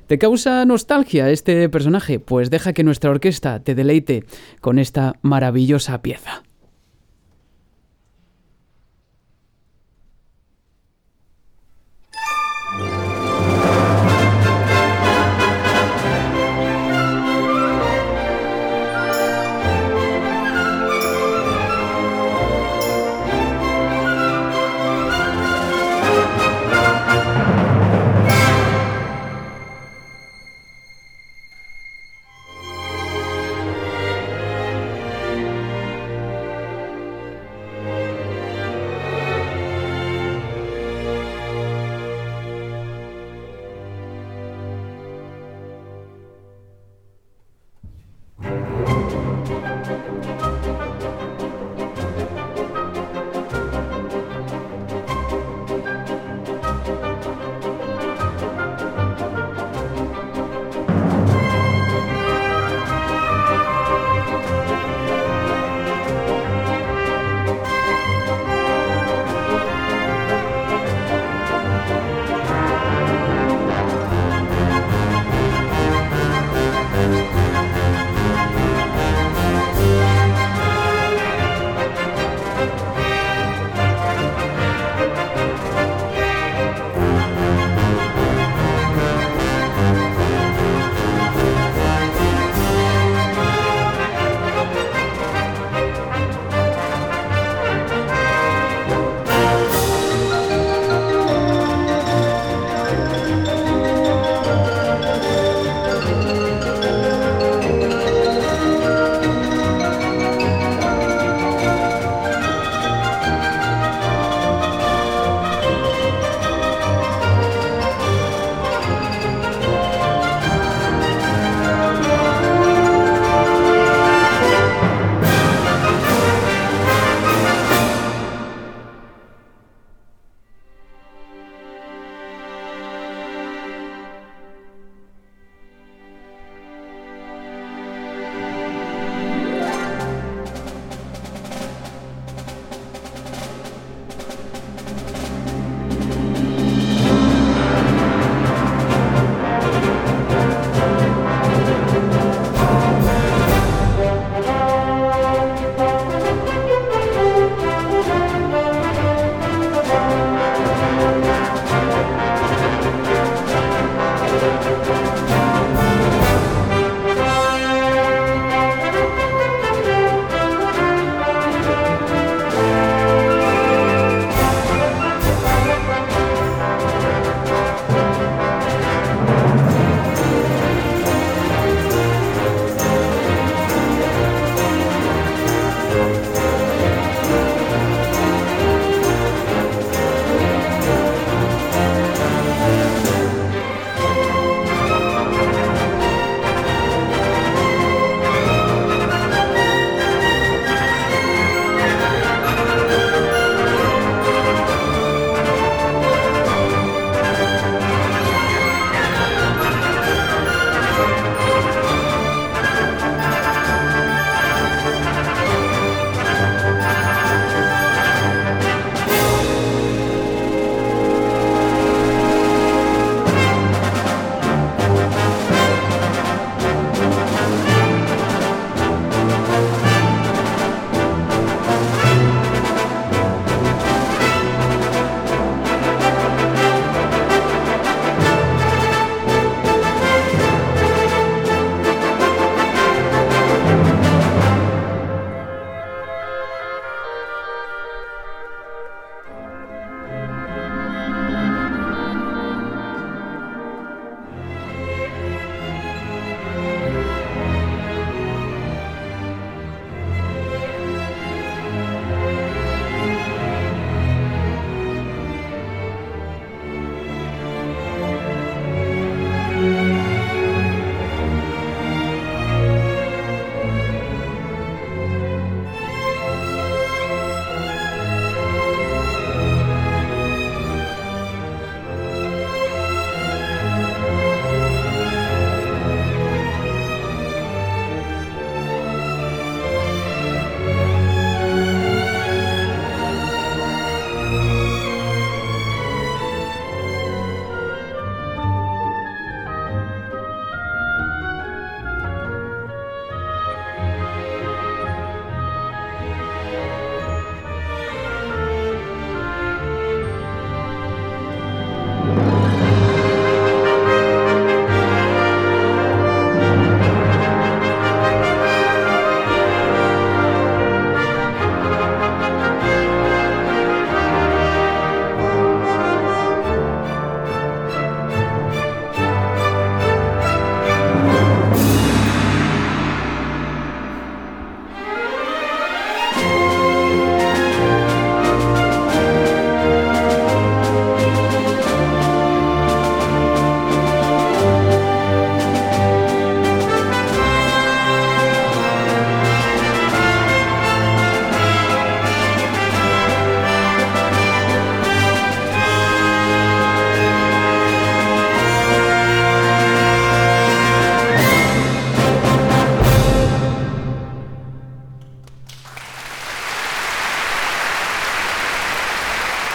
¿Te 0.08 0.18
causa 0.18 0.64
nostalgia 0.64 1.30
este 1.32 1.68
personaje? 1.68 2.20
Pues 2.20 2.50
deja 2.50 2.72
que 2.72 2.86
nuestra 2.86 3.12
orquesta 3.12 3.62
te 3.62 3.76
deleite 3.76 4.24
con 4.62 4.80
esta 4.80 5.16
maravillosa 5.22 6.02
pieza. 6.02 6.44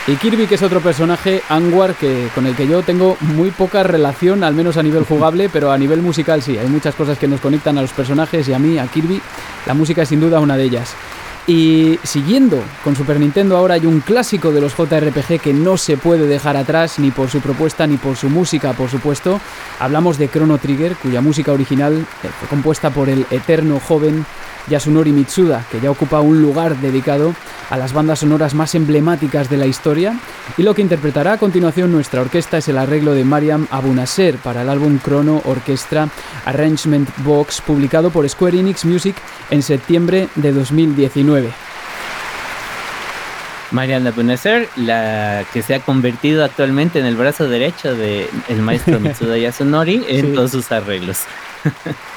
Y 0.09 0.15
Kirby, 0.15 0.47
que 0.47 0.55
es 0.55 0.63
otro 0.63 0.81
personaje, 0.81 1.43
Anwar, 1.49 1.97
que, 1.97 2.29
con 2.33 2.47
el 2.47 2.55
que 2.55 2.69
yo 2.69 2.85
tengo 2.85 3.17
muy 3.21 3.51
poca 3.51 3.83
relación, 3.83 4.45
al 4.45 4.55
menos 4.55 4.77
a 4.77 4.83
nivel 4.85 5.05
jugable, 5.05 5.49
pero 5.53 5.73
a 5.73 5.79
nivel 5.79 6.01
musical 6.01 6.43
sí. 6.43 6.57
Hay 6.57 6.69
muchas 6.69 6.95
cosas 6.95 7.19
que 7.19 7.27
nos 7.27 7.41
conectan 7.41 7.77
a 7.77 7.83
los 7.83 7.93
personajes 7.93 8.49
y 8.49 8.53
a 8.53 8.59
mí, 8.61 8.79
a 8.79 8.87
Kirby, 8.87 9.21
la 9.67 9.75
música 9.75 10.03
es 10.03 10.09
sin 10.09 10.21
duda 10.21 10.39
una 10.39 10.57
de 10.57 10.63
ellas. 10.63 10.95
Y 11.49 11.99
siguiendo 12.05 12.63
con 12.85 12.95
Super 12.95 13.19
Nintendo, 13.19 13.57
ahora 13.57 13.75
hay 13.75 13.87
un 13.87 13.99
clásico 13.99 14.53
de 14.53 14.61
los 14.61 14.77
JRPG 14.77 15.41
que 15.41 15.53
no 15.53 15.77
se 15.77 15.97
puede 15.97 16.29
dejar 16.29 16.57
atrás, 16.57 17.01
ni 17.01 17.11
por 17.11 17.29
su 17.29 17.41
propuesta 17.41 17.85
ni 17.89 17.97
por 17.97 18.17
su 18.17 18.29
música, 18.31 18.75
por 18.75 18.89
supuesto. 18.89 19.41
Hablamos 19.81 20.19
de 20.19 20.29
Chrono 20.29 20.59
Trigger, 20.59 20.95
cuya 20.97 21.21
música 21.21 21.53
original 21.53 22.07
fue 22.21 22.49
compuesta 22.49 22.91
por 22.91 23.09
el 23.09 23.27
eterno 23.31 23.81
joven 23.81 24.25
Yasunori 24.69 25.13
Mitsuda, 25.13 25.65
que 25.71 25.81
ya 25.81 25.91
ocupa 25.91 26.21
un 26.21 26.43
lugar 26.43 26.77
dedicado 26.77 27.35
a 27.71 27.77
las 27.77 27.93
bandas 27.93 28.21
sonoras 28.21 28.55
más 28.55 28.75
emblemáticas 28.75 29.51
de 29.51 29.57
la 29.57 29.67
historia, 29.67 30.19
y 30.57 30.63
lo 30.63 30.75
que 30.75 30.83
interpretará 30.83 31.33
a 31.33 31.39
continuación 31.39 31.93
nuestra 31.93 32.21
orquesta 32.21 32.59
es 32.59 32.69
el 32.69 32.79
arreglo 32.79 33.15
de 33.15 33.25
Mariam 33.25 33.67
Abunasser 33.71 34.37
para 34.37 34.63
el 34.63 34.69
álbum 34.69 34.99
Chrono 34.99 35.43
Orchestra 35.45 36.09
Arrangement 36.45 37.09
Box, 37.19 37.61
publicado 37.61 38.11
por 38.11 38.29
Square 38.29 38.59
Enix 38.59 38.85
Music 38.85 39.17
en 39.51 39.63
septiembre 39.63 40.29
de 40.35 40.53
2019. 40.53 41.51
Mariam 43.73 44.07
Abunasser, 44.07 44.69
la 44.77 45.45
que 45.53 45.63
se 45.63 45.75
ha 45.75 45.81
convertido 45.81 46.45
actualmente 46.45 47.01
en 47.01 47.07
el 47.07 47.17
brazo 47.17 47.49
derecho 47.49 47.95
del 47.95 48.29
maestro 48.61 49.01
Mitsuda 49.01 49.37
Yasunori 49.39 50.05
en 50.09 50.35
todos 50.35 50.53
sus 50.53 50.71
arreglos. 50.73 51.21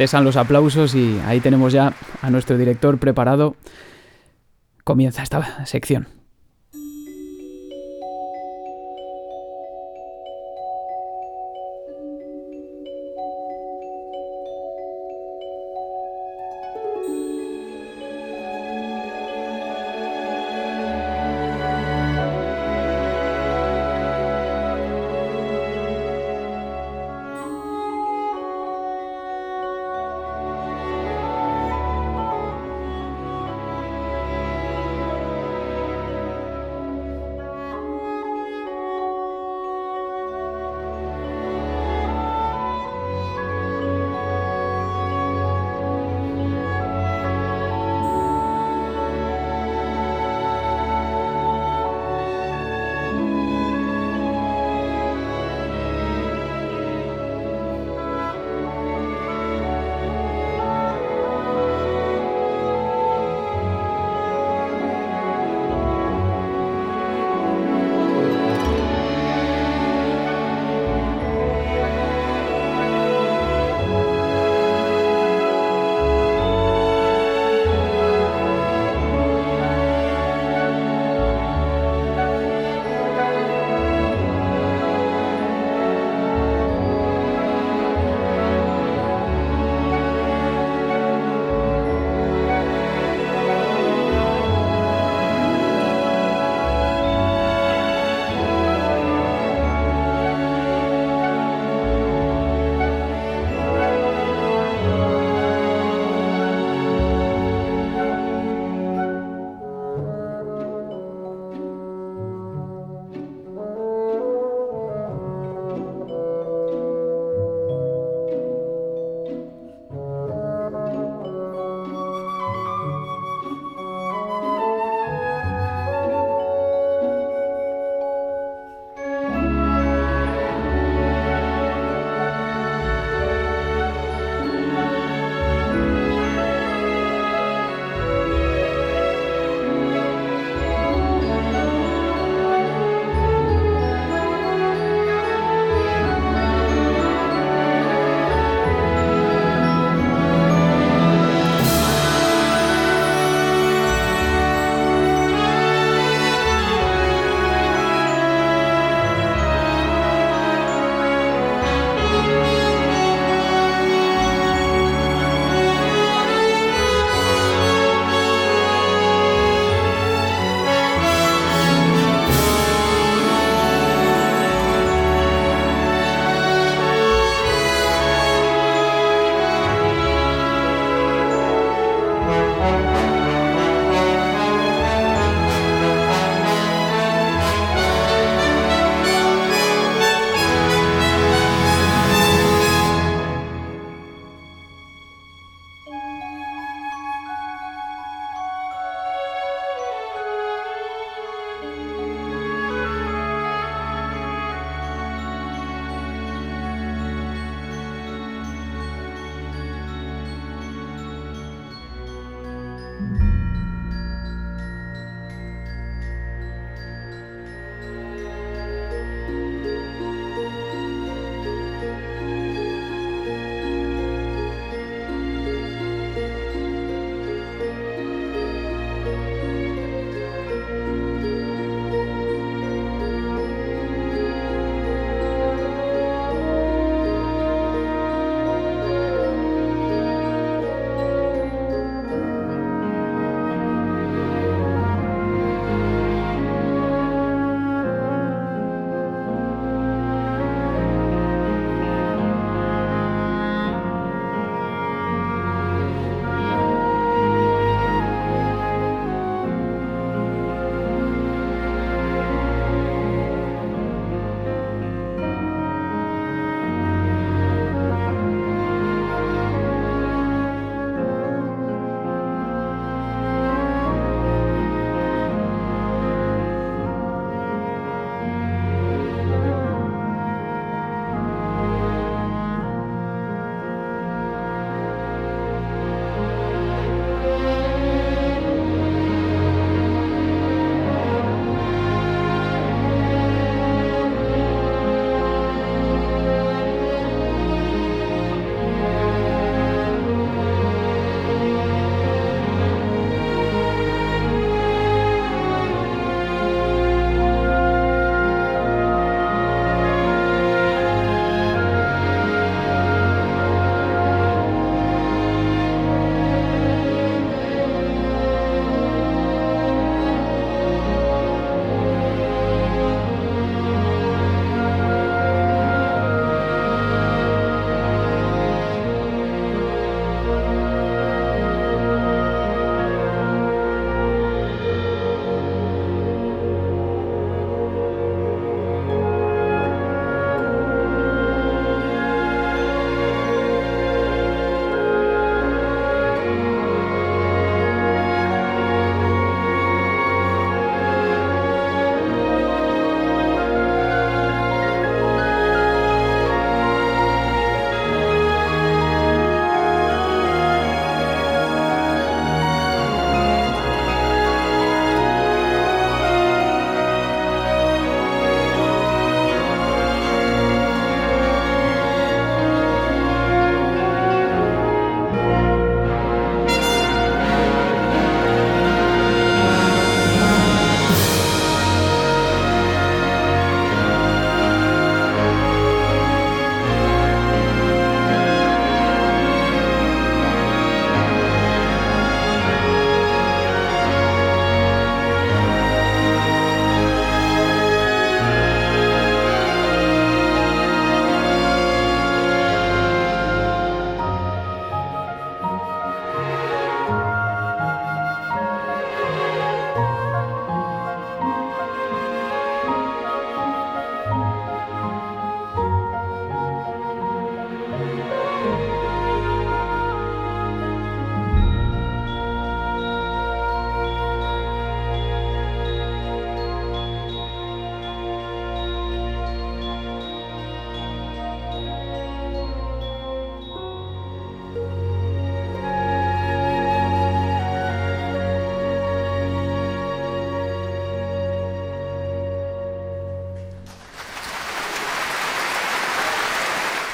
Cesan 0.00 0.24
los 0.24 0.38
aplausos 0.38 0.94
y 0.94 1.20
ahí 1.26 1.40
tenemos 1.40 1.74
ya 1.74 1.92
a 2.22 2.30
nuestro 2.30 2.56
director 2.56 2.96
preparado. 2.96 3.54
Comienza 4.82 5.22
esta 5.22 5.66
sección. 5.66 6.19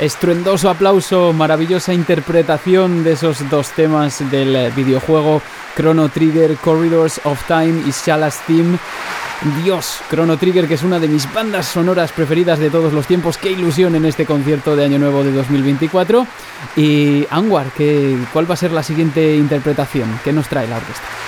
Estruendoso 0.06 0.70
aplauso, 0.70 1.32
maravillosa 1.32 1.92
interpretación 1.92 3.02
de 3.02 3.12
esos 3.12 3.48
dos 3.50 3.70
temas 3.70 4.22
del 4.30 4.70
videojuego 4.72 5.42
Chrono 5.76 6.08
Trigger, 6.08 6.56
Corridors 6.56 7.20
of 7.24 7.44
Time 7.46 7.82
y 7.86 7.90
Shalas 7.90 8.40
Theme. 8.46 8.78
Dios, 9.62 10.00
Chrono 10.08 10.38
Trigger, 10.38 10.66
que 10.68 10.74
es 10.74 10.82
una 10.82 10.98
de 10.98 11.08
mis 11.08 11.30
bandas 11.32 11.66
sonoras 11.66 12.12
preferidas 12.12 12.58
de 12.58 12.70
todos 12.70 12.92
los 12.92 13.06
tiempos. 13.06 13.36
Qué 13.36 13.50
ilusión 13.50 13.96
en 13.96 14.06
este 14.06 14.24
concierto 14.24 14.76
de 14.76 14.84
Año 14.84 14.98
Nuevo 14.98 15.24
de 15.24 15.32
2024. 15.32 16.26
Y 16.76 17.26
Anwar, 17.28 17.66
¿qué, 17.76 18.16
¿cuál 18.32 18.48
va 18.48 18.54
a 18.54 18.58
ser 18.58 18.70
la 18.70 18.84
siguiente 18.84 19.36
interpretación? 19.36 20.20
¿Qué 20.24 20.32
nos 20.32 20.48
trae 20.48 20.68
la 20.68 20.76
orquesta? 20.76 21.25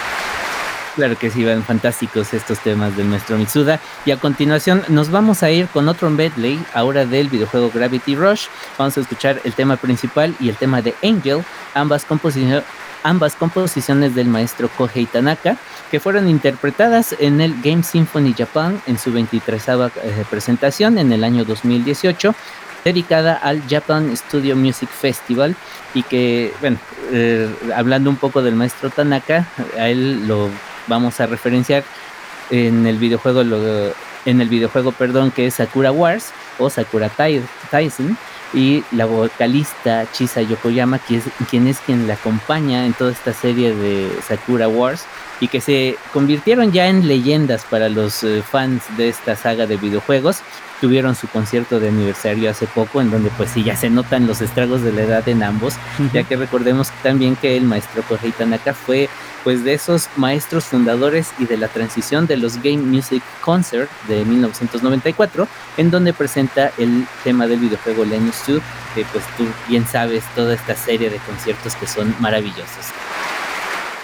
Claro 0.98 1.16
que 1.16 1.30
sí, 1.30 1.44
van 1.44 1.62
fantásticos 1.62 2.34
estos 2.34 2.58
temas 2.58 2.96
del 2.96 3.06
maestro 3.06 3.38
Mitsuda. 3.38 3.78
Y 4.04 4.10
a 4.10 4.16
continuación 4.16 4.82
nos 4.88 5.12
vamos 5.12 5.44
a 5.44 5.50
ir 5.52 5.68
con 5.68 5.88
otro 5.88 6.10
medley, 6.10 6.58
ahora 6.74 7.06
del 7.06 7.28
videojuego 7.28 7.70
Gravity 7.72 8.16
Rush. 8.16 8.48
Vamos 8.76 8.98
a 8.98 9.02
escuchar 9.02 9.40
el 9.44 9.52
tema 9.52 9.76
principal 9.76 10.34
y 10.40 10.48
el 10.48 10.56
tema 10.56 10.82
de 10.82 10.96
Angel, 11.04 11.44
ambas, 11.72 12.04
ambas 13.04 13.36
composiciones 13.36 14.16
del 14.16 14.26
maestro 14.26 14.68
Kohei 14.76 15.06
Tanaka, 15.06 15.56
que 15.88 16.00
fueron 16.00 16.28
interpretadas 16.28 17.14
en 17.20 17.40
el 17.40 17.54
Game 17.62 17.84
Symphony 17.84 18.34
Japan 18.36 18.82
en 18.88 18.98
su 18.98 19.12
23 19.12 19.68
eh, 19.68 20.24
presentación 20.28 20.98
en 20.98 21.12
el 21.12 21.22
año 21.22 21.44
2018 21.44 22.34
dedicada 22.84 23.34
al 23.34 23.62
Japan 23.68 24.16
Studio 24.16 24.56
Music 24.56 24.88
Festival 24.88 25.54
y 25.94 26.02
que, 26.02 26.52
bueno, 26.60 26.78
eh, 27.12 27.48
hablando 27.76 28.10
un 28.10 28.16
poco 28.16 28.42
del 28.42 28.56
maestro 28.56 28.90
Tanaka, 28.90 29.46
a 29.78 29.88
él 29.88 30.26
lo 30.26 30.50
vamos 30.88 31.20
a 31.20 31.26
referenciar 31.26 31.84
en 32.50 32.86
el 32.86 32.98
videojuego 32.98 33.42
en 34.24 34.40
el 34.40 34.48
videojuego 34.48 34.92
perdón 34.92 35.30
que 35.30 35.46
es 35.46 35.54
Sakura 35.54 35.92
Wars 35.92 36.32
o 36.58 36.70
Sakura 36.70 37.10
Tyson 37.70 38.16
y 38.52 38.82
la 38.92 39.04
vocalista 39.04 40.10
Chisa 40.12 40.42
Yokoyama 40.42 40.98
quien 40.98 41.20
es, 41.20 41.48
quien 41.48 41.66
es 41.66 41.78
quien 41.80 42.08
la 42.08 42.14
acompaña 42.14 42.86
en 42.86 42.94
toda 42.94 43.12
esta 43.12 43.32
serie 43.32 43.74
de 43.74 44.10
Sakura 44.26 44.68
Wars 44.68 45.04
y 45.40 45.48
que 45.48 45.60
se 45.60 45.96
convirtieron 46.12 46.72
ya 46.72 46.88
en 46.88 47.06
leyendas 47.06 47.64
para 47.64 47.88
los 47.88 48.24
eh, 48.24 48.42
fans 48.42 48.82
de 48.96 49.08
esta 49.08 49.36
saga 49.36 49.66
de 49.66 49.76
videojuegos 49.76 50.42
tuvieron 50.80 51.14
su 51.14 51.28
concierto 51.28 51.80
de 51.80 51.88
aniversario 51.88 52.50
hace 52.50 52.66
poco, 52.66 53.00
en 53.00 53.10
donde 53.10 53.30
pues 53.30 53.50
sí 53.50 53.64
ya 53.64 53.76
se 53.76 53.90
notan 53.90 54.26
los 54.26 54.40
estragos 54.40 54.82
de 54.82 54.92
la 54.92 55.02
edad 55.02 55.28
en 55.28 55.42
ambos, 55.42 55.74
ya 56.12 56.22
que 56.22 56.36
recordemos 56.36 56.90
también 57.02 57.36
que 57.36 57.56
el 57.56 57.64
maestro 57.64 58.02
Kohei 58.02 58.32
Tanaka 58.32 58.74
fue 58.74 59.08
pues 59.44 59.64
de 59.64 59.74
esos 59.74 60.08
maestros 60.16 60.64
fundadores 60.64 61.30
y 61.38 61.46
de 61.46 61.56
la 61.56 61.68
transición 61.68 62.26
de 62.26 62.36
los 62.36 62.56
Game 62.62 62.78
Music 62.78 63.22
Concert 63.40 63.90
de 64.06 64.24
1994, 64.24 65.48
en 65.76 65.90
donde 65.90 66.12
presenta 66.12 66.72
el 66.78 67.06
tema 67.24 67.46
del 67.46 67.60
videojuego 67.60 68.04
Lenus 68.04 68.36
2, 68.46 68.60
que 68.94 69.04
pues 69.12 69.24
tú 69.36 69.46
bien 69.68 69.86
sabes 69.86 70.24
toda 70.34 70.54
esta 70.54 70.74
serie 70.74 71.10
de 71.10 71.18
conciertos 71.18 71.74
que 71.76 71.86
son 71.86 72.14
maravillosos. 72.20 72.86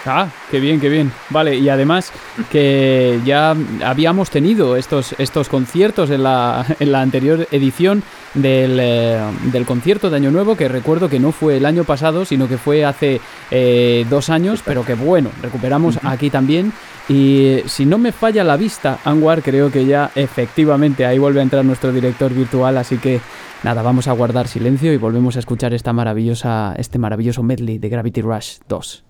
Ah, 0.07 0.29
qué 0.51 0.59
bien, 0.59 0.79
qué 0.79 0.87
bien. 0.89 1.11
Vale, 1.31 1.57
y 1.57 1.67
además 1.67 2.11
que 2.51 3.19
ya 3.25 3.55
habíamos 3.83 4.29
tenido 4.29 4.75
estos, 4.75 5.15
estos 5.17 5.49
conciertos 5.49 6.11
en 6.11 6.21
la, 6.21 6.63
en 6.79 6.91
la 6.91 7.01
anterior 7.01 7.47
edición 7.51 8.03
del, 8.35 8.77
eh, 8.79 9.19
del, 9.51 9.65
concierto 9.65 10.11
de 10.11 10.17
Año 10.17 10.29
Nuevo, 10.29 10.55
que 10.55 10.67
recuerdo 10.67 11.09
que 11.09 11.19
no 11.19 11.31
fue 11.31 11.57
el 11.57 11.65
año 11.65 11.85
pasado, 11.85 12.23
sino 12.23 12.47
que 12.47 12.59
fue 12.59 12.85
hace 12.85 13.19
eh, 13.49 14.05
dos 14.07 14.29
años, 14.29 14.61
pero 14.63 14.85
que 14.85 14.93
bueno, 14.93 15.31
recuperamos 15.41 15.97
aquí 16.03 16.29
también. 16.29 16.71
Y 17.09 17.61
si 17.65 17.85
no 17.85 17.97
me 17.97 18.11
falla 18.11 18.43
la 18.43 18.57
vista, 18.57 18.99
Anwar, 19.05 19.41
creo 19.41 19.71
que 19.71 19.85
ya 19.85 20.11
efectivamente 20.13 21.05
ahí 21.05 21.17
vuelve 21.17 21.39
a 21.39 21.43
entrar 21.43 21.65
nuestro 21.65 21.91
director 21.91 22.31
virtual, 22.31 22.77
así 22.77 22.97
que 22.97 23.21
nada, 23.63 23.81
vamos 23.81 24.07
a 24.07 24.11
guardar 24.11 24.47
silencio 24.47 24.93
y 24.93 24.97
volvemos 24.97 25.35
a 25.35 25.39
escuchar 25.39 25.73
esta 25.73 25.93
maravillosa, 25.93 26.75
este 26.77 26.99
maravilloso 26.99 27.41
medley 27.41 27.79
de 27.79 27.89
Gravity 27.89 28.21
Rush 28.21 28.57
2. 28.67 29.04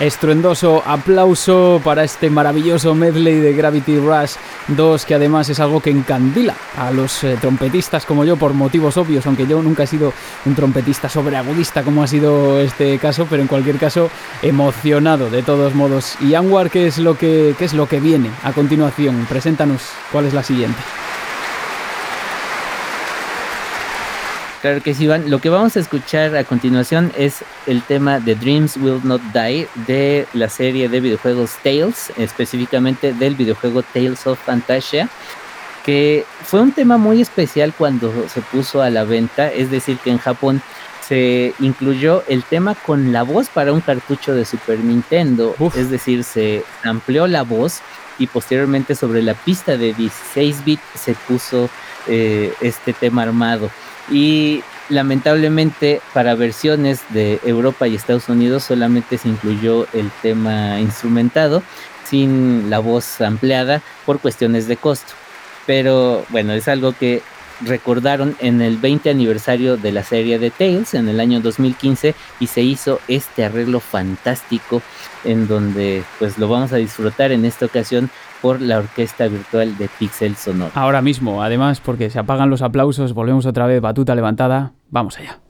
Estruendoso 0.00 0.82
aplauso 0.84 1.80
para 1.84 2.02
este 2.02 2.30
maravilloso 2.30 2.94
medley 2.94 3.36
de 3.36 3.52
Gravity 3.52 3.98
Rush 3.98 4.32
2, 4.68 5.04
que 5.04 5.14
además 5.14 5.48
es 5.50 5.60
algo 5.60 5.80
que 5.80 5.90
encandila 5.90 6.54
a 6.76 6.90
los 6.90 7.22
eh, 7.22 7.36
trompetistas 7.40 8.06
como 8.06 8.24
yo 8.24 8.36
por 8.36 8.54
motivos 8.54 8.96
obvios, 8.96 9.26
aunque 9.26 9.46
yo 9.46 9.62
nunca 9.62 9.82
he 9.82 9.86
sido 9.86 10.12
un 10.46 10.54
trompetista 10.54 11.08
sobreagudista 11.08 11.82
como 11.82 12.02
ha 12.02 12.06
sido 12.06 12.58
este 12.60 12.98
caso, 12.98 13.26
pero 13.28 13.42
en 13.42 13.48
cualquier 13.48 13.76
caso 13.76 14.10
emocionado 14.42 15.28
de 15.28 15.42
todos 15.42 15.74
modos. 15.74 16.16
Y 16.20 16.34
Anwar, 16.34 16.70
¿qué 16.70 16.86
es 16.86 16.98
lo 16.98 17.16
que, 17.16 17.54
qué 17.58 17.66
es 17.66 17.74
lo 17.74 17.86
que 17.86 18.00
viene 18.00 18.30
a 18.42 18.52
continuación? 18.52 19.26
Preséntanos 19.28 19.82
cuál 20.10 20.24
es 20.26 20.34
la 20.34 20.42
siguiente. 20.42 20.78
Claro 24.60 24.82
que 24.82 24.92
sí, 24.92 25.04
Iván. 25.04 25.30
Lo 25.30 25.40
que 25.40 25.48
vamos 25.48 25.74
a 25.76 25.80
escuchar 25.80 26.36
a 26.36 26.44
continuación 26.44 27.12
es 27.16 27.42
el 27.66 27.80
tema 27.80 28.20
de 28.20 28.34
Dreams 28.34 28.76
Will 28.76 29.00
Not 29.02 29.22
Die 29.32 29.66
de 29.86 30.26
la 30.34 30.50
serie 30.50 30.90
de 30.90 31.00
videojuegos 31.00 31.52
Tales, 31.62 32.12
específicamente 32.18 33.14
del 33.14 33.36
videojuego 33.36 33.82
Tales 33.82 34.26
of 34.26 34.38
Fantasia, 34.38 35.08
que 35.86 36.26
fue 36.42 36.60
un 36.60 36.72
tema 36.72 36.98
muy 36.98 37.22
especial 37.22 37.72
cuando 37.72 38.12
se 38.28 38.42
puso 38.42 38.82
a 38.82 38.90
la 38.90 39.04
venta, 39.04 39.50
es 39.50 39.70
decir, 39.70 39.96
que 39.96 40.10
en 40.10 40.18
Japón 40.18 40.60
se 41.00 41.54
incluyó 41.58 42.22
el 42.28 42.44
tema 42.44 42.74
con 42.74 43.12
la 43.12 43.22
voz 43.22 43.48
para 43.48 43.72
un 43.72 43.80
cartucho 43.80 44.34
de 44.34 44.44
Super 44.44 44.78
Nintendo, 44.80 45.56
es 45.74 45.88
decir, 45.88 46.22
se 46.22 46.64
amplió 46.84 47.26
la 47.26 47.44
voz 47.44 47.80
y 48.18 48.26
posteriormente 48.26 48.94
sobre 48.94 49.22
la 49.22 49.32
pista 49.32 49.78
de 49.78 49.94
16 49.94 50.64
bits 50.66 50.82
se 50.94 51.14
puso 51.14 51.70
eh, 52.06 52.52
este 52.60 52.92
tema 52.92 53.22
armado 53.22 53.70
y 54.10 54.62
lamentablemente 54.88 56.00
para 56.12 56.34
versiones 56.34 57.00
de 57.10 57.40
Europa 57.44 57.86
y 57.86 57.94
Estados 57.94 58.28
Unidos 58.28 58.64
solamente 58.64 59.18
se 59.18 59.28
incluyó 59.28 59.86
el 59.92 60.10
tema 60.22 60.80
instrumentado 60.80 61.62
sin 62.04 62.70
la 62.70 62.80
voz 62.80 63.20
ampliada 63.20 63.82
por 64.04 64.18
cuestiones 64.18 64.66
de 64.66 64.76
costo. 64.76 65.12
Pero 65.66 66.24
bueno, 66.30 66.52
es 66.52 66.66
algo 66.66 66.92
que 66.92 67.22
recordaron 67.60 68.36
en 68.40 68.62
el 68.62 68.78
20 68.78 69.10
aniversario 69.10 69.76
de 69.76 69.92
la 69.92 70.02
serie 70.02 70.38
de 70.38 70.50
Tales 70.50 70.94
en 70.94 71.08
el 71.08 71.20
año 71.20 71.40
2015 71.40 72.14
y 72.40 72.46
se 72.46 72.62
hizo 72.62 73.00
este 73.06 73.44
arreglo 73.44 73.80
fantástico 73.80 74.82
en 75.24 75.46
donde 75.46 76.02
pues 76.18 76.38
lo 76.38 76.48
vamos 76.48 76.72
a 76.72 76.76
disfrutar 76.76 77.32
en 77.32 77.44
esta 77.44 77.66
ocasión 77.66 78.10
por 78.40 78.60
la 78.60 78.78
orquesta 78.78 79.28
virtual 79.28 79.76
de 79.76 79.88
Pixel 79.98 80.36
Sonoro. 80.36 80.72
Ahora 80.74 81.02
mismo, 81.02 81.42
además, 81.42 81.80
porque 81.80 82.10
se 82.10 82.18
apagan 82.18 82.50
los 82.50 82.62
aplausos, 82.62 83.12
volvemos 83.12 83.46
otra 83.46 83.66
vez, 83.66 83.80
batuta 83.80 84.14
levantada, 84.14 84.72
vamos 84.88 85.18
allá. 85.18 85.40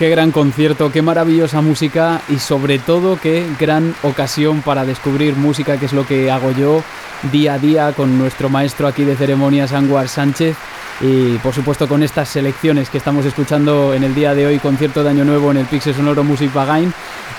Qué 0.00 0.08
gran 0.08 0.32
concierto, 0.32 0.90
qué 0.90 1.02
maravillosa 1.02 1.60
música 1.60 2.22
y 2.30 2.38
sobre 2.38 2.78
todo 2.78 3.18
qué 3.20 3.46
gran 3.60 3.94
ocasión 4.02 4.62
para 4.62 4.86
descubrir 4.86 5.36
música, 5.36 5.76
que 5.76 5.84
es 5.84 5.92
lo 5.92 6.06
que 6.06 6.30
hago 6.30 6.52
yo 6.52 6.82
día 7.30 7.52
a 7.52 7.58
día 7.58 7.92
con 7.92 8.18
nuestro 8.18 8.48
maestro 8.48 8.88
aquí 8.88 9.04
de 9.04 9.14
ceremonias, 9.14 9.74
Anguar 9.74 10.08
Sánchez. 10.08 10.56
Y 11.02 11.36
por 11.38 11.52
supuesto 11.52 11.86
con 11.86 12.02
estas 12.02 12.30
selecciones 12.30 12.88
que 12.88 12.96
estamos 12.96 13.26
escuchando 13.26 13.92
en 13.92 14.02
el 14.02 14.14
día 14.14 14.34
de 14.34 14.46
hoy, 14.46 14.58
concierto 14.58 15.04
de 15.04 15.10
Año 15.10 15.24
Nuevo 15.26 15.50
en 15.50 15.58
el 15.58 15.66
Pixel 15.66 15.94
Sonoro 15.94 16.24
Music 16.24 16.50
Bagain. 16.52 16.92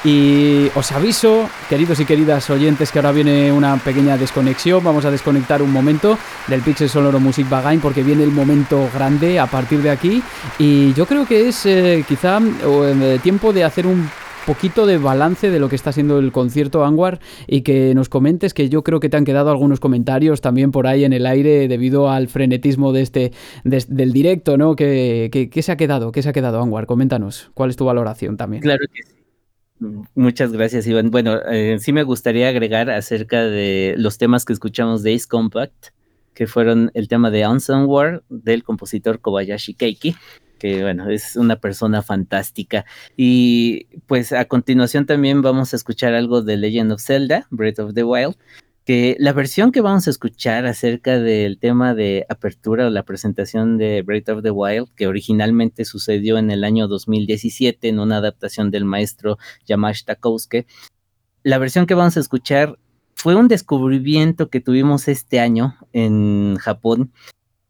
Y 0.04 0.68
os 0.74 0.92
aviso, 0.92 1.48
queridos 1.70 2.00
y 2.00 2.06
queridas 2.06 2.50
oyentes, 2.50 2.92
que 2.92 2.98
ahora 2.98 3.12
viene 3.12 3.52
una 3.52 3.78
pequeña 3.78 4.18
desconexión. 4.18 4.84
Vamos 4.84 5.06
a 5.06 5.12
desconectar 5.12 5.62
un 5.62 5.72
momento 5.72 6.18
del 6.52 6.62
Pixel 6.62 6.90
Sonoro 6.90 7.20
Music 7.20 7.50
Bagain 7.50 7.80
porque 7.80 8.04
viene 8.04 8.24
el 8.24 8.32
momento 8.32 8.90
grande 8.94 9.40
a 9.40 9.48
partir 9.48 9.82
de 9.82 9.90
aquí. 9.90 10.22
Y 10.60 10.94
yo 10.94 11.06
creo 11.06 11.26
que 11.26 11.48
es 11.48 11.66
eh, 11.66 12.04
quizá 12.08 12.40
eh, 12.40 13.20
tiempo 13.24 13.54
de 13.54 13.64
hacer 13.64 13.88
un 13.88 14.10
poquito 14.46 14.86
de 14.86 14.98
balance 14.98 15.50
de 15.50 15.60
lo 15.60 15.70
que 15.70 15.76
está 15.76 15.94
siendo 15.94 16.20
el 16.20 16.32
concierto 16.32 16.84
Anwar 16.84 17.20
y 17.48 17.62
que 17.62 17.96
nos 17.96 18.10
comentes 18.10 18.54
que 18.54 18.68
yo 18.68 18.84
creo 18.84 19.00
que 19.00 19.08
te 19.08 19.16
han 19.16 19.24
quedado 19.24 19.50
algunos 19.50 19.80
comentarios 19.80 20.42
también 20.42 20.72
por 20.72 20.88
ahí 20.88 21.06
en 21.06 21.14
el 21.14 21.26
aire 21.26 21.70
debido 21.70 22.10
al 22.10 22.28
frenetismo 22.28 22.92
de 22.92 23.02
este 23.02 23.32
del 23.64 24.12
directo, 24.12 24.58
¿no? 24.58 24.76
¿Qué, 24.76 25.50
se 25.62 25.72
ha 25.72 25.78
quedado? 25.78 26.12
¿Qué 26.12 26.22
se 26.22 26.30
ha 26.30 26.34
quedado, 26.34 26.62
Anwar? 26.62 26.86
Coméntanos, 26.86 27.50
¿cuál 27.54 27.70
es 27.70 27.78
tu 27.78 27.86
valoración 27.86 28.36
también? 28.36 28.62
Claro 28.62 28.84
que 28.94 29.04
sí. 29.04 29.22
Muchas 30.14 30.52
gracias, 30.52 30.86
Iván. 30.86 31.10
Bueno, 31.10 31.40
eh, 31.50 31.78
sí 31.80 31.92
me 31.92 32.04
gustaría 32.04 32.50
agregar 32.50 32.90
acerca 32.92 33.46
de 33.46 33.96
los 33.98 34.18
temas 34.20 34.46
que 34.46 34.54
escuchamos 34.54 35.02
de 35.02 35.16
Ace 35.16 35.28
Compact, 35.28 35.88
que 36.34 36.48
fueron 36.48 36.92
el 36.94 37.08
tema 37.08 37.32
de 37.32 37.48
Unsung 37.48 37.88
War 37.88 38.24
del 38.30 38.64
compositor 38.64 39.20
Kobayashi 39.20 39.74
Keiki 39.74 40.16
que 40.62 40.84
bueno, 40.84 41.10
es 41.10 41.38
una 41.38 41.56
persona 41.56 42.04
fantástica. 42.04 42.86
Y 43.18 43.88
pues 44.06 44.32
a 44.32 44.46
continuación 44.46 45.08
también 45.08 45.42
vamos 45.42 45.74
a 45.74 45.76
escuchar 45.76 46.14
algo 46.14 46.44
de 46.44 46.56
Legend 46.56 46.92
of 46.92 47.02
Zelda, 47.02 47.48
Breath 47.50 47.80
of 47.80 47.96
the 47.96 48.04
Wild, 48.04 48.36
que 48.86 49.16
la 49.18 49.34
versión 49.34 49.72
que 49.72 49.82
vamos 49.82 50.06
a 50.06 50.12
escuchar 50.12 50.68
acerca 50.68 51.20
del 51.20 51.58
tema 51.58 51.96
de 51.96 52.28
apertura 52.30 52.86
o 52.86 52.90
la 52.92 53.02
presentación 53.06 53.80
de 53.80 54.04
Breath 54.04 54.30
of 54.30 54.44
the 54.44 54.52
Wild, 54.52 54.90
que 54.96 55.08
originalmente 55.08 55.84
sucedió 55.84 56.38
en 56.38 56.52
el 56.52 56.64
año 56.64 56.88
2017 56.88 57.88
en 57.88 58.00
una 58.00 58.18
adaptación 58.18 58.70
del 58.70 58.86
maestro 58.86 59.40
Yamash 59.66 60.04
Takousuke, 60.04 60.68
la 61.42 61.58
versión 61.58 61.88
que 61.88 61.96
vamos 61.96 62.18
a 62.18 62.20
escuchar 62.20 62.78
fue 63.22 63.36
un 63.36 63.48
descubrimiento 63.48 64.50
que 64.50 64.62
tuvimos 64.62 65.08
este 65.08 65.40
año 65.40 65.78
en 65.94 66.56
Japón 66.56 67.12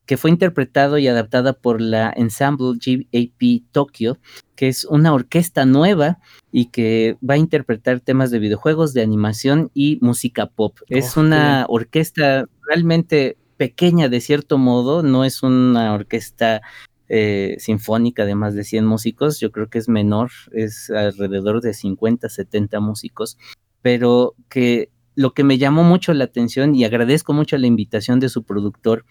que 0.06 0.16
fue 0.16 0.30
interpretado 0.30 0.98
y 0.98 1.10
adaptada 1.10 1.52
por 1.52 1.82
la 1.82 2.14
Ensemble 2.16 2.78
GAP 2.80 3.64
Tokyo, 3.74 4.18
que 4.56 4.70
es 4.70 4.86
una 4.86 5.14
orquesta 5.14 5.66
nueva 5.66 6.20
y 6.54 6.68
que 6.68 7.18
va 7.22 7.34
a 7.34 7.38
interpretar 7.38 8.00
temas 8.00 8.32
de 8.32 8.40
videojuegos, 8.40 8.94
de 8.94 9.02
animación 9.02 9.72
y 9.74 10.00
música 10.02 10.48
pop. 10.48 10.78
es 10.88 11.18
una 11.18 11.66
orquesta 11.68 12.46
realmente 12.66 13.38
pequeña 13.58 14.08
de 14.08 14.22
cierto 14.22 14.58
modo, 14.58 15.04
no 15.04 15.26
es 15.26 15.44
una 15.44 15.94
orquesta 15.94 16.62
eh, 17.10 17.58
sinfónica 17.60 18.24
de 18.24 18.36
más 18.36 18.56
de 18.56 18.64
100 18.64 18.86
músicos, 18.86 19.42
yo 19.42 19.52
creo 19.52 19.70
que 19.70 19.80
es 19.80 19.90
menor, 19.90 20.32
es 20.54 20.90
alrededor 20.90 21.60
de 21.60 21.74
50, 21.74 22.30
70 22.30 22.80
músicos, 22.80 23.38
pero 23.82 24.36
que 24.48 24.90
lo 25.22 25.34
que 25.34 25.44
me 25.44 25.58
llamó 25.58 25.84
mucho 25.84 26.14
la 26.14 26.26
atención 26.26 26.76
y 26.76 26.84
agradezco 26.84 27.34
mucho 27.34 27.58
la 27.58 27.68
invitación 27.68 28.20
de 28.20 28.30
su 28.30 28.44
productor 28.44 29.06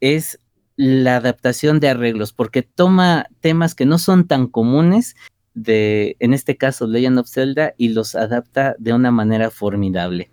es 0.00 0.38
la 0.76 1.16
adaptación 1.16 1.80
de 1.80 1.88
arreglos, 1.88 2.32
porque 2.32 2.62
toma 2.62 3.26
temas 3.40 3.74
que 3.74 3.86
no 3.86 3.98
son 3.98 4.26
tan 4.26 4.48
comunes 4.48 5.14
de, 5.54 6.16
en 6.18 6.34
este 6.34 6.56
caso, 6.56 6.86
Legend 6.86 7.18
of 7.18 7.28
Zelda, 7.28 7.74
y 7.76 7.90
los 7.90 8.14
adapta 8.14 8.74
de 8.78 8.92
una 8.92 9.10
manera 9.10 9.50
formidable. 9.50 10.30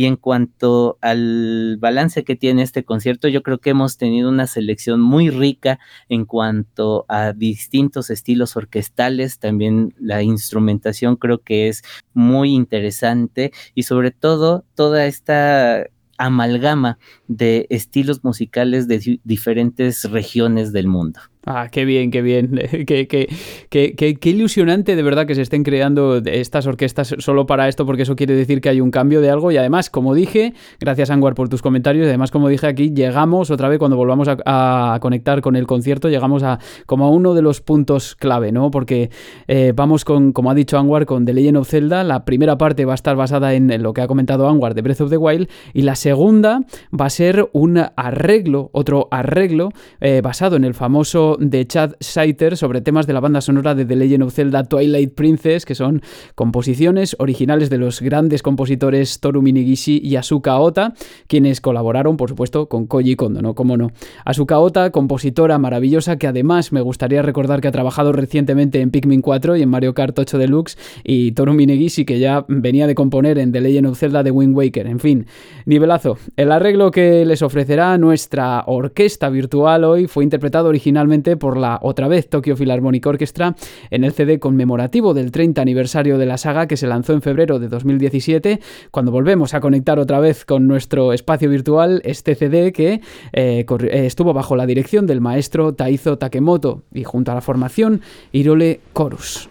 Y 0.00 0.06
en 0.06 0.16
cuanto 0.16 0.96
al 1.02 1.76
balance 1.78 2.24
que 2.24 2.34
tiene 2.34 2.62
este 2.62 2.84
concierto, 2.84 3.28
yo 3.28 3.42
creo 3.42 3.58
que 3.58 3.68
hemos 3.68 3.98
tenido 3.98 4.30
una 4.30 4.46
selección 4.46 4.98
muy 4.98 5.28
rica 5.28 5.78
en 6.08 6.24
cuanto 6.24 7.04
a 7.06 7.34
distintos 7.34 8.08
estilos 8.08 8.56
orquestales, 8.56 9.38
también 9.38 9.92
la 9.98 10.22
instrumentación 10.22 11.16
creo 11.16 11.42
que 11.42 11.68
es 11.68 11.82
muy 12.14 12.54
interesante 12.54 13.52
y 13.74 13.82
sobre 13.82 14.10
todo 14.10 14.64
toda 14.74 15.04
esta 15.04 15.84
amalgama 16.16 16.98
de 17.28 17.66
estilos 17.68 18.24
musicales 18.24 18.88
de 18.88 19.20
diferentes 19.24 20.10
regiones 20.10 20.72
del 20.72 20.86
mundo. 20.86 21.20
Ah, 21.46 21.68
qué 21.72 21.86
bien, 21.86 22.10
qué 22.10 22.20
bien. 22.20 22.50
qué, 22.86 23.08
qué, 23.08 23.28
qué, 23.70 23.94
qué, 23.94 24.30
ilusionante 24.30 24.94
de 24.94 25.02
verdad 25.02 25.26
que 25.26 25.34
se 25.34 25.40
estén 25.40 25.62
creando 25.62 26.18
estas 26.18 26.66
orquestas 26.66 27.14
solo 27.18 27.46
para 27.46 27.66
esto, 27.66 27.86
porque 27.86 28.02
eso 28.02 28.14
quiere 28.14 28.34
decir 28.34 28.60
que 28.60 28.68
hay 28.68 28.80
un 28.82 28.90
cambio 28.90 29.22
de 29.22 29.30
algo. 29.30 29.50
Y 29.50 29.56
además, 29.56 29.88
como 29.88 30.14
dije, 30.14 30.52
gracias 30.80 31.08
Anguar 31.08 31.34
por 31.34 31.48
tus 31.48 31.62
comentarios, 31.62 32.06
además, 32.06 32.30
como 32.30 32.48
dije 32.48 32.66
aquí, 32.66 32.92
llegamos 32.92 33.50
otra 33.50 33.68
vez 33.68 33.78
cuando 33.78 33.96
volvamos 33.96 34.28
a, 34.28 34.98
conectar 35.00 35.40
con 35.40 35.56
el 35.56 35.66
concierto, 35.66 36.08
llegamos 36.10 36.42
a 36.42 36.58
como 36.84 37.06
a 37.06 37.10
uno 37.10 37.32
de 37.34 37.40
los 37.40 37.62
puntos 37.62 38.16
clave, 38.16 38.52
¿no? 38.52 38.70
Porque 38.70 39.10
eh, 39.48 39.72
vamos 39.74 40.04
con, 40.04 40.32
como 40.32 40.50
ha 40.50 40.54
dicho 40.54 40.78
Anguar, 40.78 41.06
con 41.06 41.24
The 41.24 41.32
Legend 41.32 41.56
of 41.56 41.68
Zelda. 41.68 42.04
La 42.04 42.26
primera 42.26 42.58
parte 42.58 42.84
va 42.84 42.92
a 42.92 42.94
estar 42.96 43.16
basada 43.16 43.54
en 43.54 43.82
lo 43.82 43.94
que 43.94 44.02
ha 44.02 44.06
comentado 44.06 44.46
Anguar 44.46 44.74
de 44.74 44.82
Breath 44.82 45.00
of 45.00 45.10
the 45.10 45.16
Wild, 45.16 45.48
y 45.72 45.82
la 45.82 45.94
segunda 45.94 46.60
va 46.98 47.06
a 47.06 47.10
ser 47.10 47.48
un 47.52 47.78
arreglo, 47.96 48.68
otro 48.72 49.08
arreglo 49.10 49.70
eh, 50.00 50.20
basado 50.22 50.56
en 50.56 50.64
el 50.64 50.74
famoso 50.74 51.29
de 51.38 51.66
Chad 51.66 51.92
Saiter 52.00 52.56
sobre 52.56 52.80
temas 52.80 53.06
de 53.06 53.12
la 53.12 53.20
banda 53.20 53.40
sonora 53.40 53.74
de 53.74 53.84
The 53.84 53.96
Legend 53.96 54.24
of 54.24 54.34
Zelda 54.34 54.64
Twilight 54.64 55.14
Princess, 55.14 55.64
que 55.64 55.74
son 55.74 56.02
composiciones 56.34 57.16
originales 57.18 57.70
de 57.70 57.78
los 57.78 58.00
grandes 58.00 58.42
compositores 58.42 59.20
Toru 59.20 59.42
Minigishi 59.42 60.00
y 60.02 60.16
Asuka 60.16 60.58
Ota, 60.58 60.94
quienes 61.26 61.60
colaboraron, 61.60 62.16
por 62.16 62.28
supuesto, 62.28 62.68
con 62.68 62.86
Koji 62.86 63.16
Kondo, 63.16 63.42
¿no? 63.42 63.54
Cómo 63.54 63.76
no. 63.76 63.90
Asuka 64.24 64.58
Ota, 64.58 64.90
compositora 64.90 65.58
maravillosa, 65.58 66.16
que 66.16 66.26
además 66.26 66.72
me 66.72 66.80
gustaría 66.80 67.22
recordar 67.22 67.60
que 67.60 67.68
ha 67.68 67.72
trabajado 67.72 68.12
recientemente 68.12 68.80
en 68.80 68.90
Pikmin 68.90 69.20
4 69.20 69.56
y 69.56 69.62
en 69.62 69.68
Mario 69.68 69.92
Kart 69.92 70.18
8 70.18 70.38
Deluxe, 70.38 70.78
y 71.04 71.32
Toru 71.32 71.52
Minigishi, 71.52 72.04
que 72.04 72.18
ya 72.18 72.44
venía 72.48 72.86
de 72.86 72.94
componer 72.94 73.38
en 73.38 73.52
The 73.52 73.60
Legend 73.60 73.88
of 73.88 73.98
Zelda 73.98 74.22
de 74.22 74.30
Wind 74.30 74.56
Waker. 74.56 74.86
En 74.86 75.00
fin, 75.00 75.26
nivelazo. 75.66 76.16
El 76.36 76.52
arreglo 76.52 76.90
que 76.90 77.26
les 77.26 77.42
ofrecerá 77.42 77.98
nuestra 77.98 78.64
orquesta 78.66 79.28
virtual 79.28 79.84
hoy 79.84 80.06
fue 80.06 80.24
interpretado 80.24 80.68
originalmente 80.68 81.19
por 81.22 81.56
la 81.56 81.78
otra 81.82 82.08
vez 82.08 82.28
Tokyo 82.28 82.56
Philharmonic 82.56 83.06
Orchestra 83.06 83.54
en 83.90 84.04
el 84.04 84.12
CD 84.12 84.38
conmemorativo 84.38 85.14
del 85.14 85.32
30 85.32 85.60
aniversario 85.60 86.18
de 86.18 86.26
la 86.26 86.38
saga 86.38 86.66
que 86.66 86.76
se 86.76 86.86
lanzó 86.86 87.12
en 87.12 87.22
febrero 87.22 87.58
de 87.58 87.68
2017, 87.68 88.60
cuando 88.90 89.12
volvemos 89.12 89.54
a 89.54 89.60
conectar 89.60 89.98
otra 89.98 90.20
vez 90.20 90.44
con 90.44 90.66
nuestro 90.66 91.12
espacio 91.12 91.50
virtual, 91.50 92.00
este 92.04 92.34
CD 92.34 92.72
que 92.72 93.00
eh, 93.32 93.64
eh, 93.68 94.06
estuvo 94.06 94.32
bajo 94.32 94.56
la 94.56 94.66
dirección 94.66 95.06
del 95.06 95.20
maestro 95.20 95.74
Taizo 95.74 96.18
Takemoto 96.18 96.82
y 96.92 97.04
junto 97.04 97.32
a 97.32 97.34
la 97.34 97.40
formación 97.40 98.00
Irole 98.32 98.80
Chorus. 98.94 99.48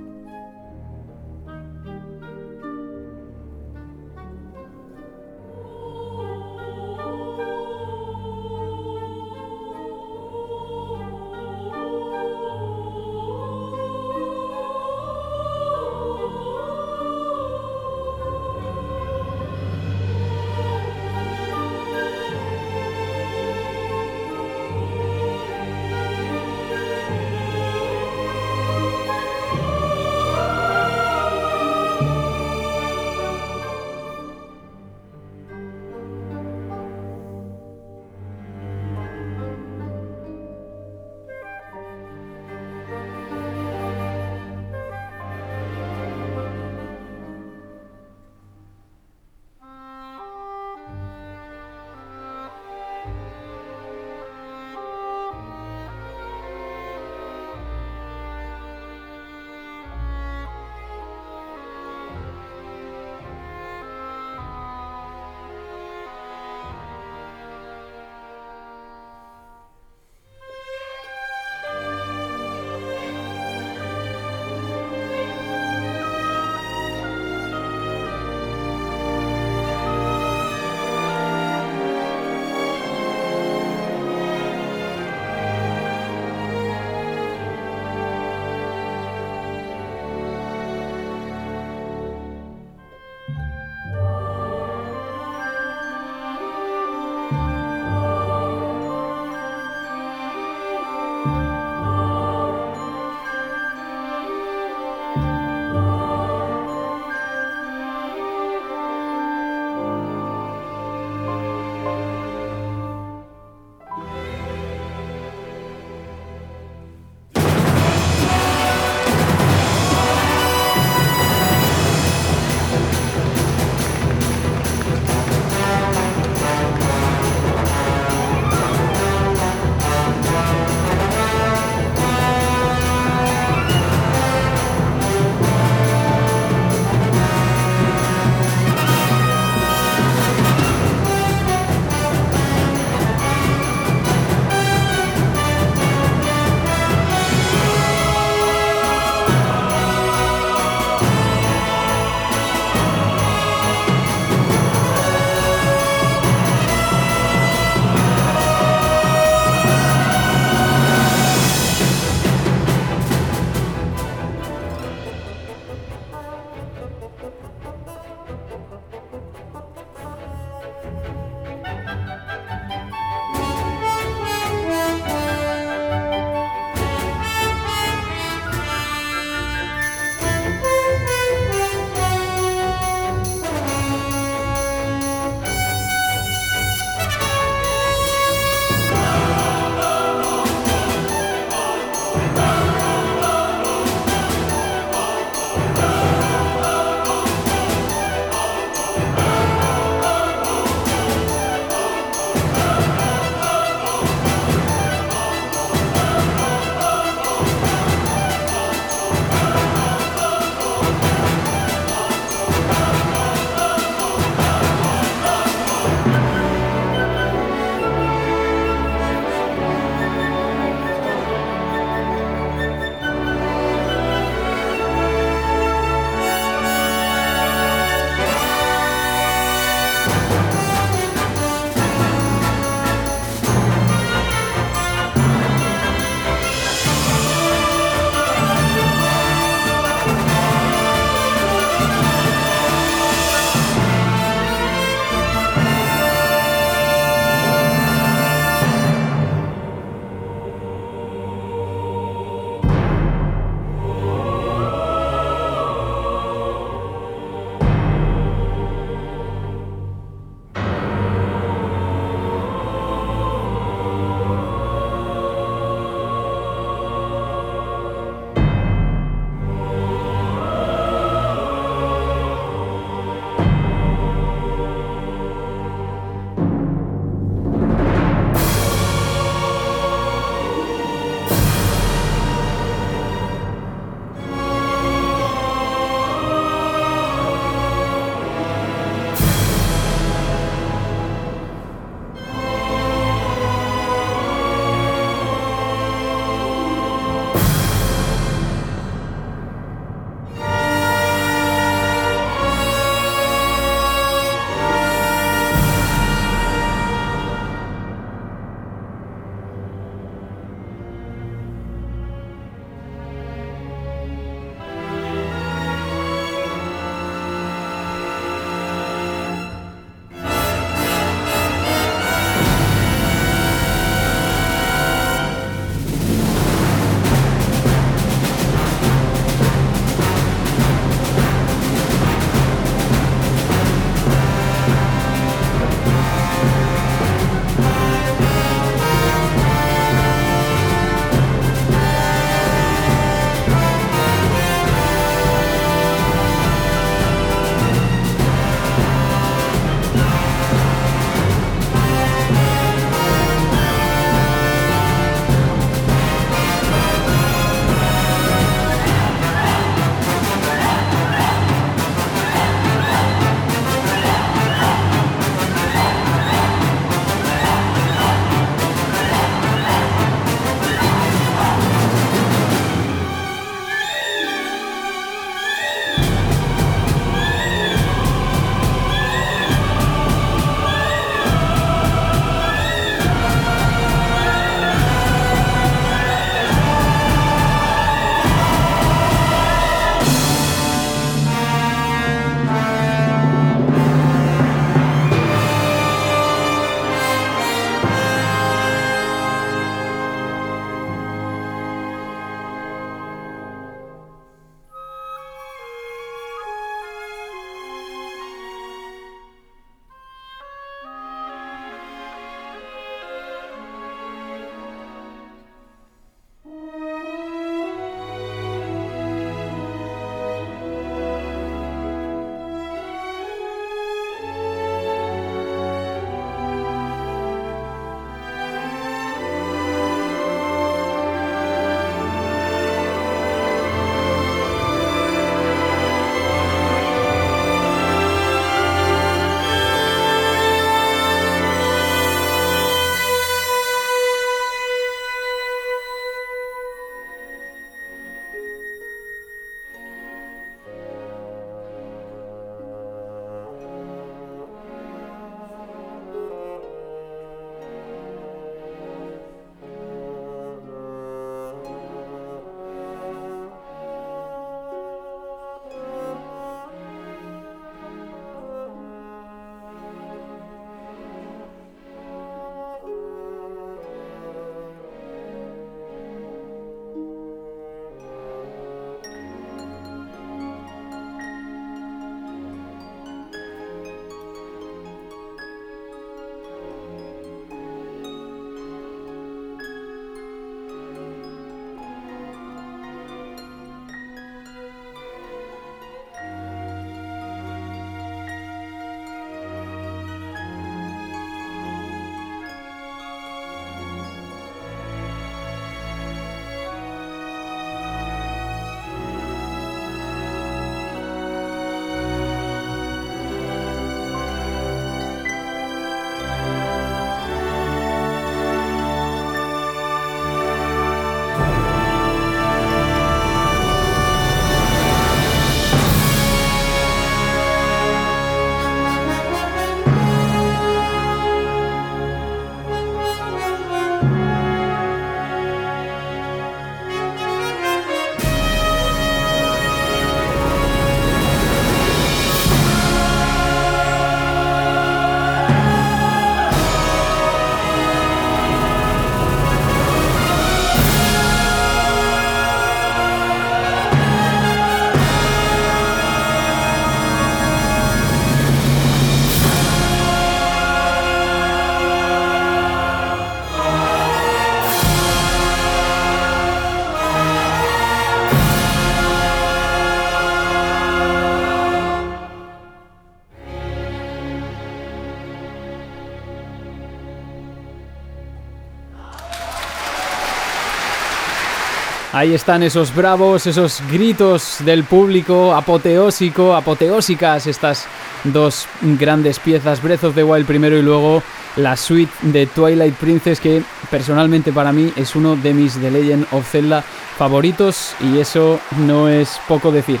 Ahí 582.16 582.32
están 582.32 582.62
esos 582.62 582.94
bravos, 582.94 583.46
esos 583.46 583.82
gritos 583.90 584.56
del 584.64 584.84
público, 584.84 585.54
apoteósico, 585.54 586.56
apoteósicas 586.56 587.46
estas 587.46 587.86
dos 588.24 588.66
grandes 588.80 589.38
piezas, 589.38 589.82
Breath 589.82 590.04
of 590.04 590.14
the 590.14 590.24
Wild 590.24 590.46
primero 590.46 590.78
y 590.78 590.82
luego 590.82 591.22
la 591.56 591.76
suite 591.76 592.10
de 592.22 592.46
Twilight 592.46 592.94
Princess 592.94 593.38
que 593.38 593.62
personalmente 593.90 594.50
para 594.50 594.72
mí 594.72 594.90
es 594.96 595.14
uno 595.14 595.36
de 595.36 595.52
mis 595.52 595.78
The 595.78 595.90
Legend 595.90 596.26
of 596.30 596.50
Zelda 596.50 596.82
favoritos 597.18 597.94
y 598.00 598.16
eso 598.16 598.60
no 598.78 599.10
es 599.10 599.38
poco 599.46 599.70
decir. 599.70 600.00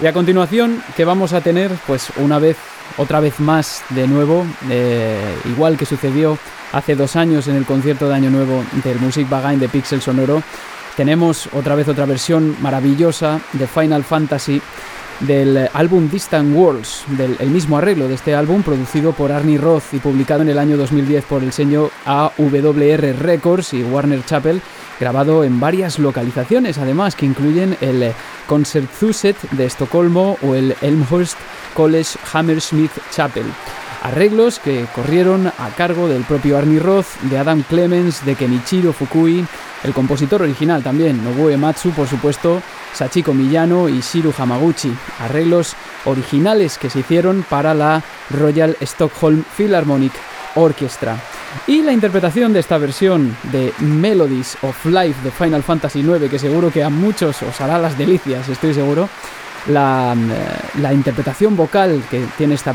Y 0.00 0.06
a 0.06 0.12
continuación, 0.12 0.82
que 0.96 1.04
vamos 1.04 1.34
a 1.34 1.40
tener? 1.40 1.70
Pues 1.86 2.08
una 2.16 2.40
vez, 2.40 2.56
otra 2.96 3.20
vez 3.20 3.38
más 3.38 3.84
de 3.90 4.08
nuevo, 4.08 4.44
eh, 4.68 5.36
igual 5.44 5.76
que 5.76 5.86
sucedió 5.86 6.36
hace 6.72 6.96
dos 6.96 7.14
años 7.14 7.46
en 7.46 7.54
el 7.54 7.64
concierto 7.64 8.08
de 8.08 8.14
Año 8.16 8.30
Nuevo 8.30 8.64
del 8.82 8.98
Music 8.98 9.28
Bagain 9.28 9.60
de 9.60 9.68
Pixel 9.68 10.02
Sonoro, 10.02 10.42
tenemos 10.96 11.48
otra 11.52 11.74
vez 11.74 11.88
otra 11.88 12.06
versión 12.06 12.56
maravillosa 12.60 13.40
de 13.52 13.66
Final 13.66 14.04
Fantasy 14.04 14.60
del 15.20 15.68
álbum 15.72 16.08
Distant 16.10 16.54
Worlds, 16.54 17.04
del 17.08 17.50
mismo 17.50 17.78
arreglo 17.78 18.08
de 18.08 18.14
este 18.14 18.34
álbum, 18.34 18.62
producido 18.62 19.12
por 19.12 19.32
Arnie 19.32 19.58
Roth 19.58 19.92
y 19.92 19.98
publicado 19.98 20.42
en 20.42 20.48
el 20.48 20.58
año 20.58 20.76
2010 20.76 21.24
por 21.24 21.42
el 21.42 21.52
sello 21.52 21.90
AWR 22.04 23.16
Records 23.18 23.74
y 23.74 23.82
Warner 23.82 24.24
Chappell, 24.24 24.60
grabado 25.00 25.44
en 25.44 25.60
varias 25.60 25.98
localizaciones, 25.98 26.78
además 26.78 27.14
que 27.14 27.26
incluyen 27.26 27.76
el 27.80 28.12
Concerthuset 28.46 29.40
de 29.52 29.66
Estocolmo 29.66 30.36
o 30.42 30.54
el 30.54 30.76
Elmhurst 30.82 31.38
College 31.74 32.18
Hammersmith 32.32 32.92
Chapel. 33.10 33.46
Arreglos 34.02 34.58
que 34.58 34.84
corrieron 34.94 35.46
a 35.46 35.70
cargo 35.76 36.08
del 36.08 36.24
propio 36.24 36.58
Arnie 36.58 36.78
Roth, 36.78 37.06
de 37.22 37.38
Adam 37.38 37.62
Clemens, 37.62 38.24
de 38.26 38.34
Kenichiro 38.34 38.92
Fukui, 38.92 39.46
el 39.84 39.92
compositor 39.92 40.42
original 40.42 40.82
también, 40.82 41.22
Nobuo 41.22 41.56
Matsu, 41.58 41.90
por 41.90 42.08
supuesto, 42.08 42.62
Sachiko 42.94 43.34
Miyano 43.34 43.88
y 43.88 44.00
Shiru 44.00 44.32
Hamaguchi. 44.36 44.92
Arreglos 45.20 45.74
originales 46.06 46.78
que 46.78 46.88
se 46.88 47.00
hicieron 47.00 47.44
para 47.48 47.74
la 47.74 48.02
Royal 48.30 48.76
Stockholm 48.80 49.44
Philharmonic 49.56 50.12
Orchestra. 50.54 51.16
Y 51.66 51.82
la 51.82 51.92
interpretación 51.92 52.52
de 52.52 52.60
esta 52.60 52.78
versión 52.78 53.36
de 53.52 53.72
Melodies 53.78 54.56
of 54.62 54.86
Life 54.86 55.22
de 55.22 55.30
Final 55.30 55.62
Fantasy 55.62 56.00
IX, 56.00 56.30
que 56.30 56.38
seguro 56.38 56.70
que 56.70 56.82
a 56.82 56.90
muchos 56.90 57.42
os 57.42 57.60
hará 57.60 57.78
las 57.78 57.96
delicias, 57.96 58.48
estoy 58.48 58.74
seguro. 58.74 59.08
La, 59.68 60.14
eh, 60.14 60.94
interpretación 60.94 61.56
vocal 61.56 62.02
que 62.10 62.26
tiene 62.36 62.54
esta, 62.54 62.74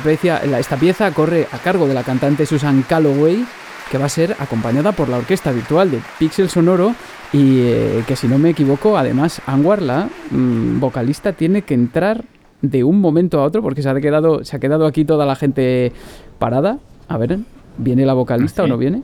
esta 0.57 0.77
pieza 0.77 1.11
corre 1.11 1.48
a 1.52 1.57
cargo 1.60 1.88
de 1.88 1.94
la 1.94 2.03
cantante 2.03 2.45
Susan 2.45 2.84
Calloway, 2.88 3.45
que 3.90 3.98
va 3.98 4.06
a 4.06 4.10
ser 4.10 4.36
acompañada 4.40 4.91
por 4.91 5.10
la 5.10 5.18
orquesta 5.18 5.52
virtual 5.52 5.91
de 5.91 5.99
Pixel 6.18 6.49
Sonoro 6.49 6.94
y 7.34 7.61
eh, 7.61 8.03
que 8.07 8.16
si 8.16 8.28
no 8.28 8.38
me 8.38 8.49
equivoco, 8.49 8.98
además 8.98 9.41
Anwar, 9.45 9.82
la 9.82 10.10
mm, 10.32 10.80
vocalista, 10.80 11.34
tiene 11.34 11.64
que 11.64 11.74
entrar 11.74 12.24
de 12.61 12.84
un 12.84 12.99
momento 12.99 13.40
a 13.40 13.44
otro 13.44 13.61
porque 13.61 13.82
se 13.82 13.90
ha 13.90 13.95
quedado, 13.99 14.44
se 14.44 14.56
ha 14.56 14.60
quedado 14.60 14.86
aquí 14.86 15.06
toda 15.06 15.26
la 15.26 15.36
gente 15.36 15.91
parada. 16.38 16.80
A 17.07 17.18
ver, 17.18 17.40
¿viene 17.78 18.06
la 18.06 18.14
vocalista 18.14 18.64
o 18.64 18.68
no 18.68 18.78
viene? 18.78 19.03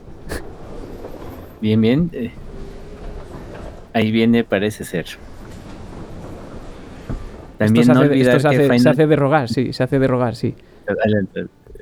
Bien, 1.62 1.82
bien. 1.82 2.10
Eh, 2.14 2.32
ahí 3.94 4.12
viene, 4.12 4.44
parece 4.44 4.84
ser. 4.84 5.06
También 7.57 7.88
no 7.88 7.99
olvidar 8.02 8.41
se, 8.41 8.48
hace, 8.48 8.80
se 8.80 8.90
hace 8.90 9.07
de 9.07 9.16
rogar, 9.16 9.49
sí, 9.49 9.72
se 9.72 9.84
hace 9.84 9.98
de 9.98 10.07
rogar, 10.07 10.36
sí. 10.36 10.53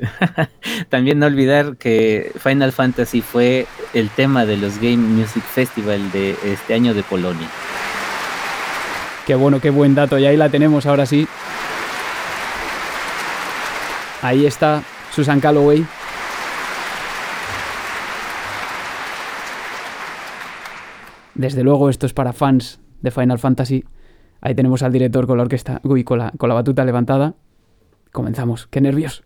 También 0.90 1.20
no 1.20 1.26
olvidar 1.26 1.78
que 1.78 2.32
Final 2.38 2.72
Fantasy 2.72 3.22
fue 3.22 3.68
el 3.94 4.10
tema 4.10 4.46
de 4.46 4.58
los 4.58 4.78
Game 4.78 4.98
Music 4.98 5.44
Festival 5.44 6.12
de 6.12 6.36
este 6.44 6.74
año 6.74 6.94
de 6.94 7.04
Polonia. 7.04 7.48
Qué 9.26 9.36
bueno, 9.36 9.60
qué 9.60 9.70
buen 9.70 9.96
dato. 9.96 10.18
Y 10.18 10.26
ahí 10.26 10.38
la 10.38 10.50
tenemos 10.50 10.86
ahora 10.86 11.06
sí. 11.06 11.28
Ahí 14.22 14.46
está 14.46 14.84
Susan 15.12 15.40
Calloway. 15.40 15.86
Desde 21.36 21.64
luego 21.64 21.90
esto 21.90 22.06
es 22.06 22.14
para 22.14 22.34
fans 22.34 22.80
de 23.02 23.12
Final 23.12 23.40
Fantasy. 23.40 23.84
Ahí 24.42 24.56
tenemos 24.56 24.84
al 24.84 24.92
director 24.92 25.26
con 25.26 25.38
la 25.38 25.44
orquesta, 25.44 25.80
uy, 25.84 26.04
con 26.04 26.20
la, 26.20 26.32
con 26.38 26.50
la 26.50 26.56
batuta 26.56 26.84
levantada. 26.84 27.36
Comenzamos. 28.12 28.68
¡Qué 28.68 28.82
nervios! 28.82 29.24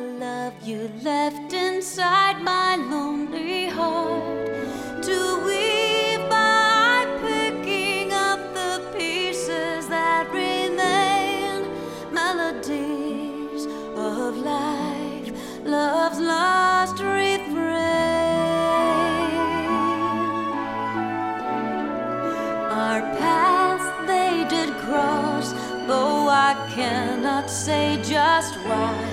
Love 0.00 0.54
you 0.62 0.90
left 1.02 1.52
inside 1.52 2.42
my 2.42 2.76
lonely 2.76 3.68
heart. 3.68 4.46
To 5.02 5.44
weave 5.44 6.28
by 6.28 7.06
picking 7.22 8.12
up 8.12 8.40
the 8.54 8.82
pieces 8.96 9.88
that 9.88 10.26
remain. 10.32 11.68
Melodies 12.12 13.66
of 13.96 14.36
life 14.38 15.30
love's 15.64 16.20
lost 16.20 16.98
refrain. 17.00 17.60
Our 22.82 23.00
paths 23.20 23.88
they 24.06 24.46
did 24.48 24.70
cross 24.84 25.52
though 25.86 26.28
I 26.28 26.54
cannot 26.74 27.50
say 27.50 28.00
just 28.02 28.54
why. 28.66 29.09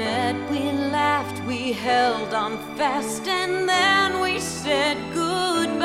Met, 0.00 0.50
we 0.50 0.60
laughed, 0.72 1.44
we 1.44 1.74
held 1.74 2.32
on 2.32 2.56
fast, 2.74 3.28
and 3.28 3.68
then 3.68 4.18
we 4.22 4.40
said 4.40 4.96
goodbye. 5.12 5.79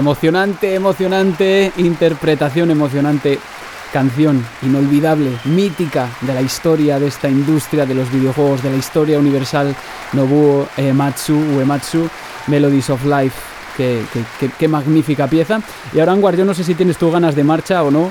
Emocionante, 0.00 0.74
emocionante, 0.74 1.72
interpretación 1.78 2.70
emocionante, 2.70 3.38
canción 3.94 4.44
inolvidable, 4.60 5.30
mítica 5.46 6.06
de 6.20 6.34
la 6.34 6.42
historia 6.42 6.98
de 6.98 7.06
esta 7.06 7.30
industria 7.30 7.86
de 7.86 7.94
los 7.94 8.12
videojuegos, 8.12 8.62
de 8.62 8.68
la 8.72 8.76
historia 8.76 9.18
universal, 9.18 9.74
Nobuo 10.12 10.68
Ematsu, 10.76 11.34
Uematsu, 11.56 12.10
Melodies 12.46 12.90
of 12.90 13.06
Life. 13.06 13.36
Qué, 13.74 14.02
qué- 14.12 14.22
qué- 14.38 14.50
qué 14.58 14.68
magnífica 14.68 15.28
pieza. 15.28 15.60
Y 15.94 16.00
ahora, 16.00 16.12
Anguar, 16.12 16.36
yo 16.36 16.44
no 16.44 16.52
sé 16.52 16.62
si 16.62 16.74
tienes 16.74 16.98
tú 16.98 17.10
ganas 17.10 17.34
de 17.34 17.44
marcha 17.44 17.82
o 17.82 17.90
no. 17.90 18.10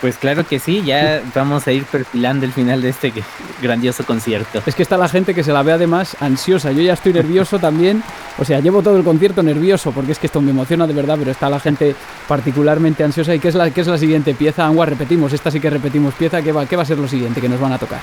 Pues 0.00 0.16
claro 0.16 0.44
que 0.46 0.58
sí, 0.60 0.82
ya 0.84 1.22
vamos 1.34 1.66
a 1.68 1.72
ir 1.72 1.84
perfilando 1.84 2.44
el 2.44 2.52
final 2.52 2.82
de 2.82 2.88
este 2.88 3.12
grandioso 3.60 4.04
concierto. 4.04 4.60
Es 4.66 4.74
que 4.76 4.82
está 4.82 4.96
la 4.96 5.08
gente 5.08 5.32
que 5.32 5.44
se 5.44 5.52
la 5.52 5.62
ve 5.62 5.72
además 5.72 6.16
ansiosa. 6.20 6.72
Yo 6.72 6.82
ya 6.82 6.92
estoy 6.94 7.12
nervioso 7.12 7.60
también. 7.60 8.02
O 8.38 8.44
sea, 8.44 8.60
llevo 8.60 8.82
todo 8.82 8.96
el 8.96 9.04
concierto 9.04 9.42
nervioso 9.42 9.92
porque 9.92 10.12
es 10.12 10.18
que 10.18 10.26
esto 10.26 10.40
me 10.40 10.50
emociona 10.50 10.86
de 10.86 10.94
verdad, 10.94 11.16
pero 11.18 11.30
está 11.30 11.50
la 11.50 11.60
gente 11.60 11.94
particularmente 12.26 13.04
ansiosa. 13.04 13.34
¿Y 13.34 13.38
qué 13.38 13.48
es 13.48 13.54
la, 13.54 13.70
qué 13.70 13.82
es 13.82 13.86
la 13.86 13.98
siguiente 13.98 14.34
pieza? 14.34 14.66
Anguar, 14.66 14.88
repetimos. 14.88 15.32
Esta 15.32 15.50
sí 15.50 15.60
que 15.60 15.70
repetimos 15.70 16.14
pieza. 16.14 16.42
¿Qué 16.42 16.52
va, 16.52 16.66
¿Qué 16.66 16.76
va 16.76 16.82
a 16.82 16.86
ser 16.86 16.98
lo 16.98 17.08
siguiente 17.08 17.40
que 17.40 17.48
nos 17.48 17.60
van 17.60 17.72
a 17.72 17.78
tocar? 17.78 18.00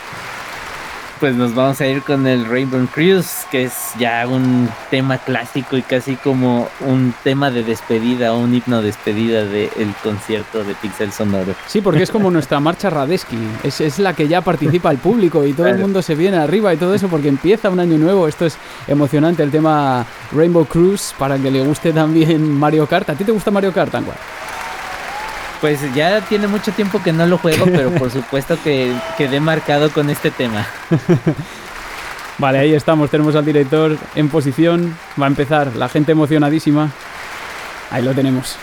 Pues 1.19 1.35
nos 1.35 1.53
vamos 1.53 1.81
a 1.81 1.87
ir 1.87 2.01
con 2.01 2.25
el 2.27 2.45
Rainbow 2.45 2.87
Cruise, 2.87 3.45
que 3.51 3.63
es 3.63 3.73
ya 3.99 4.25
un 4.25 4.69
tema 4.89 5.17
clásico 5.17 5.75
y 5.75 5.81
casi 5.81 6.15
como 6.15 6.69
un 6.79 7.13
tema 7.25 7.51
de 7.51 7.61
despedida, 7.61 8.33
un 8.33 8.53
himno 8.53 8.77
de 8.77 8.87
despedida 8.87 9.43
del 9.43 9.93
concierto 10.01 10.63
de 10.63 10.75
Pixel 10.75 11.11
Sonoro. 11.11 11.55
Sí, 11.67 11.81
porque 11.81 12.03
es 12.03 12.09
como 12.11 12.31
nuestra 12.31 12.61
marcha 12.61 12.89
Radesky. 12.89 13.37
Es, 13.63 13.81
es 13.81 13.99
la 13.99 14.13
que 14.13 14.29
ya 14.29 14.39
participa 14.39 14.91
el 14.91 14.97
público 14.97 15.45
y 15.45 15.51
todo 15.51 15.67
el 15.67 15.77
mundo 15.77 16.01
se 16.01 16.15
viene 16.15 16.37
arriba 16.37 16.73
y 16.73 16.77
todo 16.77 16.93
eso 16.93 17.09
porque 17.09 17.27
empieza 17.27 17.69
un 17.69 17.81
año 17.81 17.97
nuevo. 17.97 18.25
Esto 18.25 18.45
es 18.45 18.57
emocionante. 18.87 19.43
El 19.43 19.51
tema 19.51 20.05
Rainbow 20.31 20.65
Cruise 20.65 21.13
para 21.19 21.37
que 21.37 21.51
le 21.51 21.61
guste 21.65 21.91
también 21.91 22.49
Mario 22.49 22.87
Kart. 22.87 23.09
¿A 23.09 23.15
ti 23.15 23.25
te 23.25 23.33
gusta 23.33 23.51
Mario 23.51 23.73
Kart, 23.73 23.93
Anguar? 23.93 24.17
Pues 25.61 25.79
ya 25.93 26.21
tiene 26.21 26.47
mucho 26.47 26.71
tiempo 26.71 27.01
que 27.03 27.11
no 27.11 27.25
lo 27.25 27.37
juego, 27.37 27.65
pero 27.71 27.91
por 27.91 28.11
supuesto 28.11 28.57
que 28.63 28.93
quedé 29.17 29.39
marcado 29.39 29.91
con 29.91 30.09
este 30.09 30.31
tema. 30.31 30.65
Vale, 32.37 32.59
ahí 32.59 32.73
estamos. 32.73 33.09
Tenemos 33.09 33.35
al 33.35 33.45
director 33.45 33.97
en 34.15 34.29
posición. 34.29 34.97
Va 35.21 35.25
a 35.25 35.29
empezar. 35.29 35.75
La 35.75 35.89
gente 35.89 36.13
emocionadísima. 36.13 36.89
Ahí 37.91 38.01
lo 38.01 38.13
tenemos. 38.13 38.57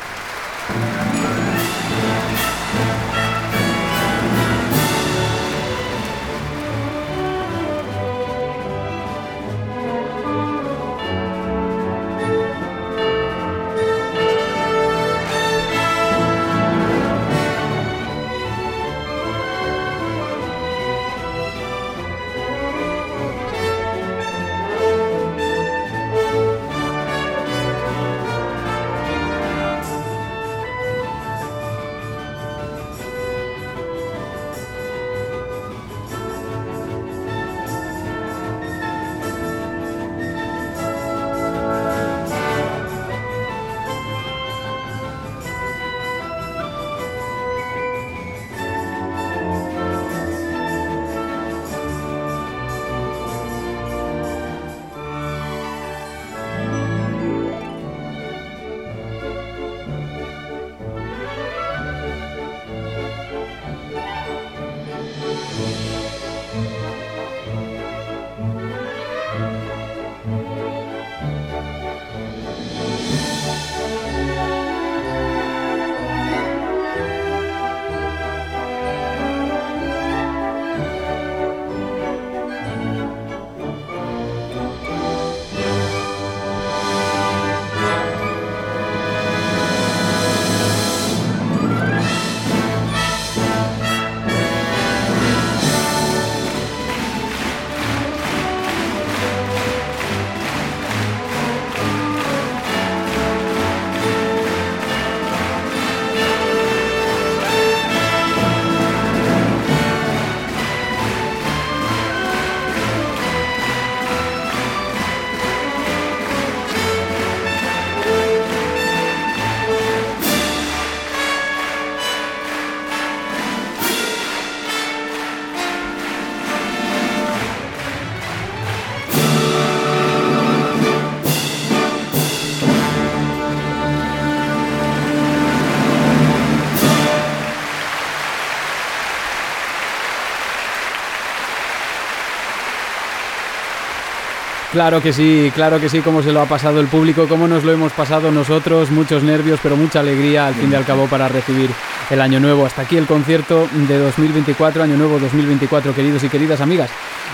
Claro 144.72 145.00
que 145.00 145.12
sí, 145.12 145.50
claro 145.54 145.80
que 145.80 145.88
sí, 145.88 146.00
cómo 146.00 146.22
se 146.22 146.32
lo 146.32 146.40
ha 146.40 146.46
pasado 146.46 146.80
el 146.80 146.88
público, 146.88 147.28
cómo 147.28 147.46
nos 147.46 147.64
lo 147.64 147.72
hemos 147.72 147.92
pasado 147.92 148.30
nosotros, 148.30 148.90
muchos 148.90 149.22
nervios, 149.22 149.60
pero 149.62 149.76
mucha 149.76 150.00
alegría 150.00 150.48
al 150.48 150.54
fin 150.54 150.70
y 150.72 150.74
al 150.74 150.84
cabo 150.84 151.06
para 151.06 151.28
recibir 151.28 151.70
el 152.10 152.20
año 152.20 152.40
nuevo. 152.40 152.66
Hasta 152.66 152.82
aquí 152.82 152.96
el 152.96 153.06
concierto 153.06 153.68
de 153.72 153.98
2024, 153.98 154.82
año 154.82 154.96
nuevo 154.96 155.18
2024, 155.18 155.94
queridos 155.94 156.22
y 156.24 156.28
queridas 156.28 156.60
amigas. 156.60 156.90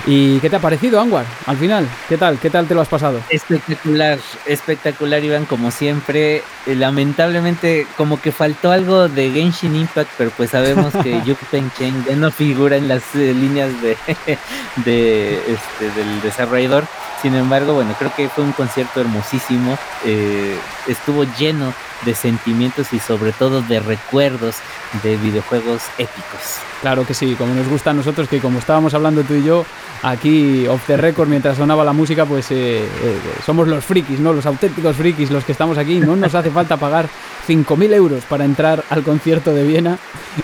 ¿Y 0.06 0.38
qué 0.40 0.48
te 0.50 0.56
ha 0.56 0.60
parecido, 0.60 1.00
Anwar? 1.00 1.26
Al 1.46 1.56
final, 1.56 1.88
¿qué 2.08 2.16
tal? 2.16 2.38
¿Qué 2.38 2.50
tal 2.50 2.66
te 2.66 2.74
lo 2.74 2.80
has 2.80 2.88
pasado? 2.88 3.20
Espectacular, 3.28 4.18
espectacular, 4.46 5.22
Iván, 5.22 5.44
como 5.46 5.70
siempre. 5.70 6.42
Eh, 6.66 6.74
Lamentablemente, 6.74 7.86
como 7.96 8.20
que 8.20 8.32
faltó 8.32 8.70
algo 8.72 9.08
de 9.08 9.30
Genshin 9.30 9.76
Impact, 9.76 10.10
pero 10.16 10.30
pues 10.36 10.50
sabemos 10.50 10.92
que 11.02 11.20
Yukpen 11.24 11.70
Chen 11.76 12.04
ya 12.08 12.16
no 12.16 12.30
figura 12.30 12.76
en 12.76 12.88
las 12.88 13.02
eh, 13.14 13.34
líneas 13.34 13.70
de, 13.82 13.96
de 14.84 15.36
este, 15.52 15.90
del 15.94 16.20
desarrollador. 16.22 16.84
Sin 17.20 17.34
embargo, 17.36 17.74
bueno, 17.74 17.94
creo 17.98 18.12
que 18.16 18.28
fue 18.28 18.42
un 18.42 18.52
concierto 18.52 19.00
hermosísimo. 19.00 19.78
eh, 20.04 20.56
estuvo 20.88 21.24
lleno 21.38 21.72
de 22.04 22.14
sentimientos 22.16 22.92
y 22.92 22.98
sobre 22.98 23.32
todo 23.32 23.62
de 23.62 23.78
recuerdos 23.78 24.56
de 25.02 25.16
videojuegos 25.16 25.82
épicos. 25.98 26.60
Claro 26.80 27.06
que 27.06 27.14
sí, 27.14 27.34
como 27.36 27.54
nos 27.54 27.68
gusta 27.68 27.90
a 27.90 27.94
nosotros, 27.94 28.28
que 28.28 28.40
como 28.40 28.58
estábamos 28.58 28.92
hablando 28.92 29.22
tú 29.22 29.34
y 29.34 29.44
yo, 29.44 29.64
aquí 30.02 30.66
off 30.66 30.84
the 30.86 30.96
record, 30.96 31.28
mientras 31.28 31.56
sonaba 31.56 31.84
la 31.84 31.92
música, 31.92 32.26
pues 32.26 32.50
eh, 32.50 32.80
eh, 32.84 33.18
somos 33.46 33.68
los 33.68 33.84
frikis, 33.84 34.18
¿no? 34.18 34.32
Los 34.32 34.46
auténticos 34.46 34.96
frikis, 34.96 35.30
los 35.30 35.44
que 35.44 35.52
estamos 35.52 35.78
aquí. 35.78 36.00
No 36.00 36.16
nos 36.16 36.34
hace 36.34 36.50
falta 36.50 36.76
pagar 36.76 37.08
5.000 37.46 37.94
euros 37.94 38.24
para 38.24 38.44
entrar 38.44 38.84
al 38.90 39.02
concierto 39.02 39.54
de 39.54 39.64
Viena. 39.64 39.98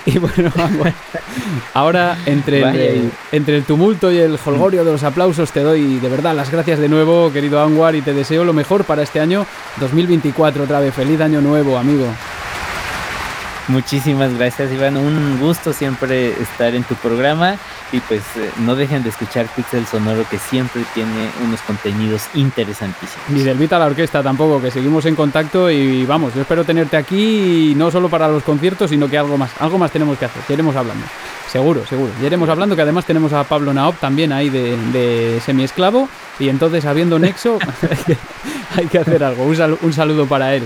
Y 0.06 0.18
bueno. 0.18 0.52
Ahora, 1.74 2.16
entre 2.26 2.60
el, 2.60 3.10
entre 3.32 3.56
el 3.56 3.64
tumulto 3.64 4.12
y 4.12 4.18
el 4.18 4.38
holgorio 4.44 4.84
de 4.84 4.92
los 4.92 5.02
aplausos, 5.02 5.50
te 5.50 5.60
doy 5.60 5.98
de 5.98 6.08
verdad 6.08 6.34
las 6.34 6.50
gracias 6.50 6.78
de 6.78 6.88
nuevo, 6.88 7.32
querido 7.32 7.62
Anwar, 7.62 7.94
y 7.94 8.02
te 8.02 8.14
deseo 8.14 8.44
lo 8.44 8.52
mejor 8.52 8.84
para 8.84 9.02
este 9.02 9.20
año 9.20 9.46
2024 9.80 10.64
otra 10.64 10.80
vez. 10.80 10.94
Feliz 10.94 11.20
año 11.20 11.40
nuevo, 11.40 11.76
amigo. 11.76 12.06
Muchísimas 13.68 14.32
gracias, 14.34 14.72
Iván. 14.72 14.96
Un 14.96 15.38
gusto 15.38 15.74
siempre 15.74 16.30
estar 16.40 16.74
en 16.74 16.84
tu 16.84 16.94
programa 16.94 17.58
y 17.92 18.00
pues 18.00 18.22
eh, 18.36 18.50
no 18.58 18.76
dejen 18.76 19.02
de 19.02 19.08
escuchar 19.08 19.46
Pixel 19.56 19.86
Sonoro 19.86 20.24
que 20.30 20.38
siempre 20.38 20.82
tiene 20.94 21.30
unos 21.44 21.60
contenidos 21.62 22.22
interesantísimos. 22.34 23.28
Ni 23.28 23.42
del 23.42 23.56
Vita 23.56 23.78
la 23.78 23.86
orquesta 23.86 24.22
tampoco, 24.22 24.60
que 24.60 24.70
seguimos 24.70 25.06
en 25.06 25.14
contacto 25.16 25.70
y 25.70 26.04
vamos, 26.04 26.34
yo 26.34 26.42
espero 26.42 26.64
tenerte 26.64 26.96
aquí 26.96 27.70
y 27.70 27.74
no 27.74 27.90
solo 27.90 28.08
para 28.08 28.28
los 28.28 28.42
conciertos, 28.42 28.90
sino 28.90 29.08
que 29.08 29.16
algo 29.16 29.38
más, 29.38 29.50
algo 29.60 29.78
más 29.78 29.90
tenemos 29.90 30.18
que 30.18 30.26
hacer, 30.26 30.42
ya 30.48 30.54
iremos 30.54 30.76
hablando. 30.76 31.06
Seguro, 31.50 31.86
seguro. 31.86 32.12
Ya 32.20 32.26
iremos 32.26 32.48
hablando 32.50 32.76
que 32.76 32.82
además 32.82 33.06
tenemos 33.06 33.32
a 33.32 33.42
Pablo 33.44 33.72
Naop 33.72 33.96
también 33.98 34.32
ahí 34.32 34.50
de, 34.50 34.76
de 34.92 35.40
semiesclavo 35.44 36.08
y 36.38 36.50
entonces 36.50 36.84
habiendo 36.84 37.18
nexo 37.18 37.58
hay, 38.76 38.86
que, 38.86 38.98
hacer 38.98 39.24
algo. 39.24 39.44
Un, 39.44 39.56
sal- 39.56 39.78
un 39.80 39.92
saludo 39.94 40.26
para 40.26 40.54
él. 40.54 40.64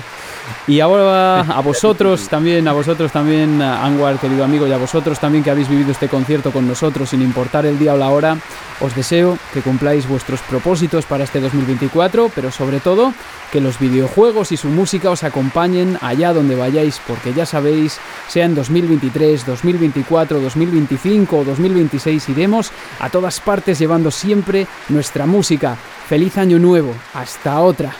Y 0.66 0.80
ahora 0.80 1.40
a 1.42 1.60
vosotros 1.60 2.28
también, 2.28 2.66
a 2.66 2.72
vosotros 2.72 3.12
también, 3.12 3.62
Anwar, 3.62 4.18
querido 4.18 4.44
amigo, 4.44 4.66
y 4.66 4.72
a 4.72 4.76
vosotros 4.76 5.20
también 5.20 5.44
que 5.44 5.50
habéis 5.52 5.68
vivido 5.68 5.92
este 5.92 6.08
concierto 6.08 6.50
con 6.50 6.66
nosotros 6.66 7.11
sin 7.12 7.20
importar 7.20 7.66
el 7.66 7.78
día 7.78 7.93
o 7.93 7.98
la 7.98 8.09
hora, 8.09 8.39
os 8.80 8.97
deseo 8.97 9.36
que 9.52 9.60
cumpláis 9.60 10.09
vuestros 10.09 10.40
propósitos 10.40 11.05
para 11.05 11.24
este 11.24 11.40
2024, 11.40 12.30
pero 12.34 12.51
sobre 12.51 12.80
todo 12.80 13.12
que 13.52 13.60
los 13.60 13.78
videojuegos 13.78 14.51
y 14.51 14.56
su 14.56 14.68
música 14.68 15.10
os 15.10 15.22
acompañen 15.22 15.98
allá 16.01 16.32
donde 16.32 16.56
vayáis, 16.56 17.02
porque 17.06 17.34
ya 17.34 17.44
sabéis, 17.44 17.98
sea 18.28 18.47
en 18.47 18.55
2023, 18.55 19.44
2024, 19.44 20.40
2025 20.40 21.36
o 21.36 21.44
2026, 21.44 22.30
iremos 22.30 22.72
a 22.98 23.10
todas 23.10 23.39
partes 23.40 23.78
llevando 23.78 24.10
siempre 24.10 24.66
nuestra 24.89 25.26
música. 25.26 25.76
Feliz 26.09 26.39
año 26.39 26.59
nuevo, 26.59 26.94
hasta 27.12 27.60
otra. 27.60 27.94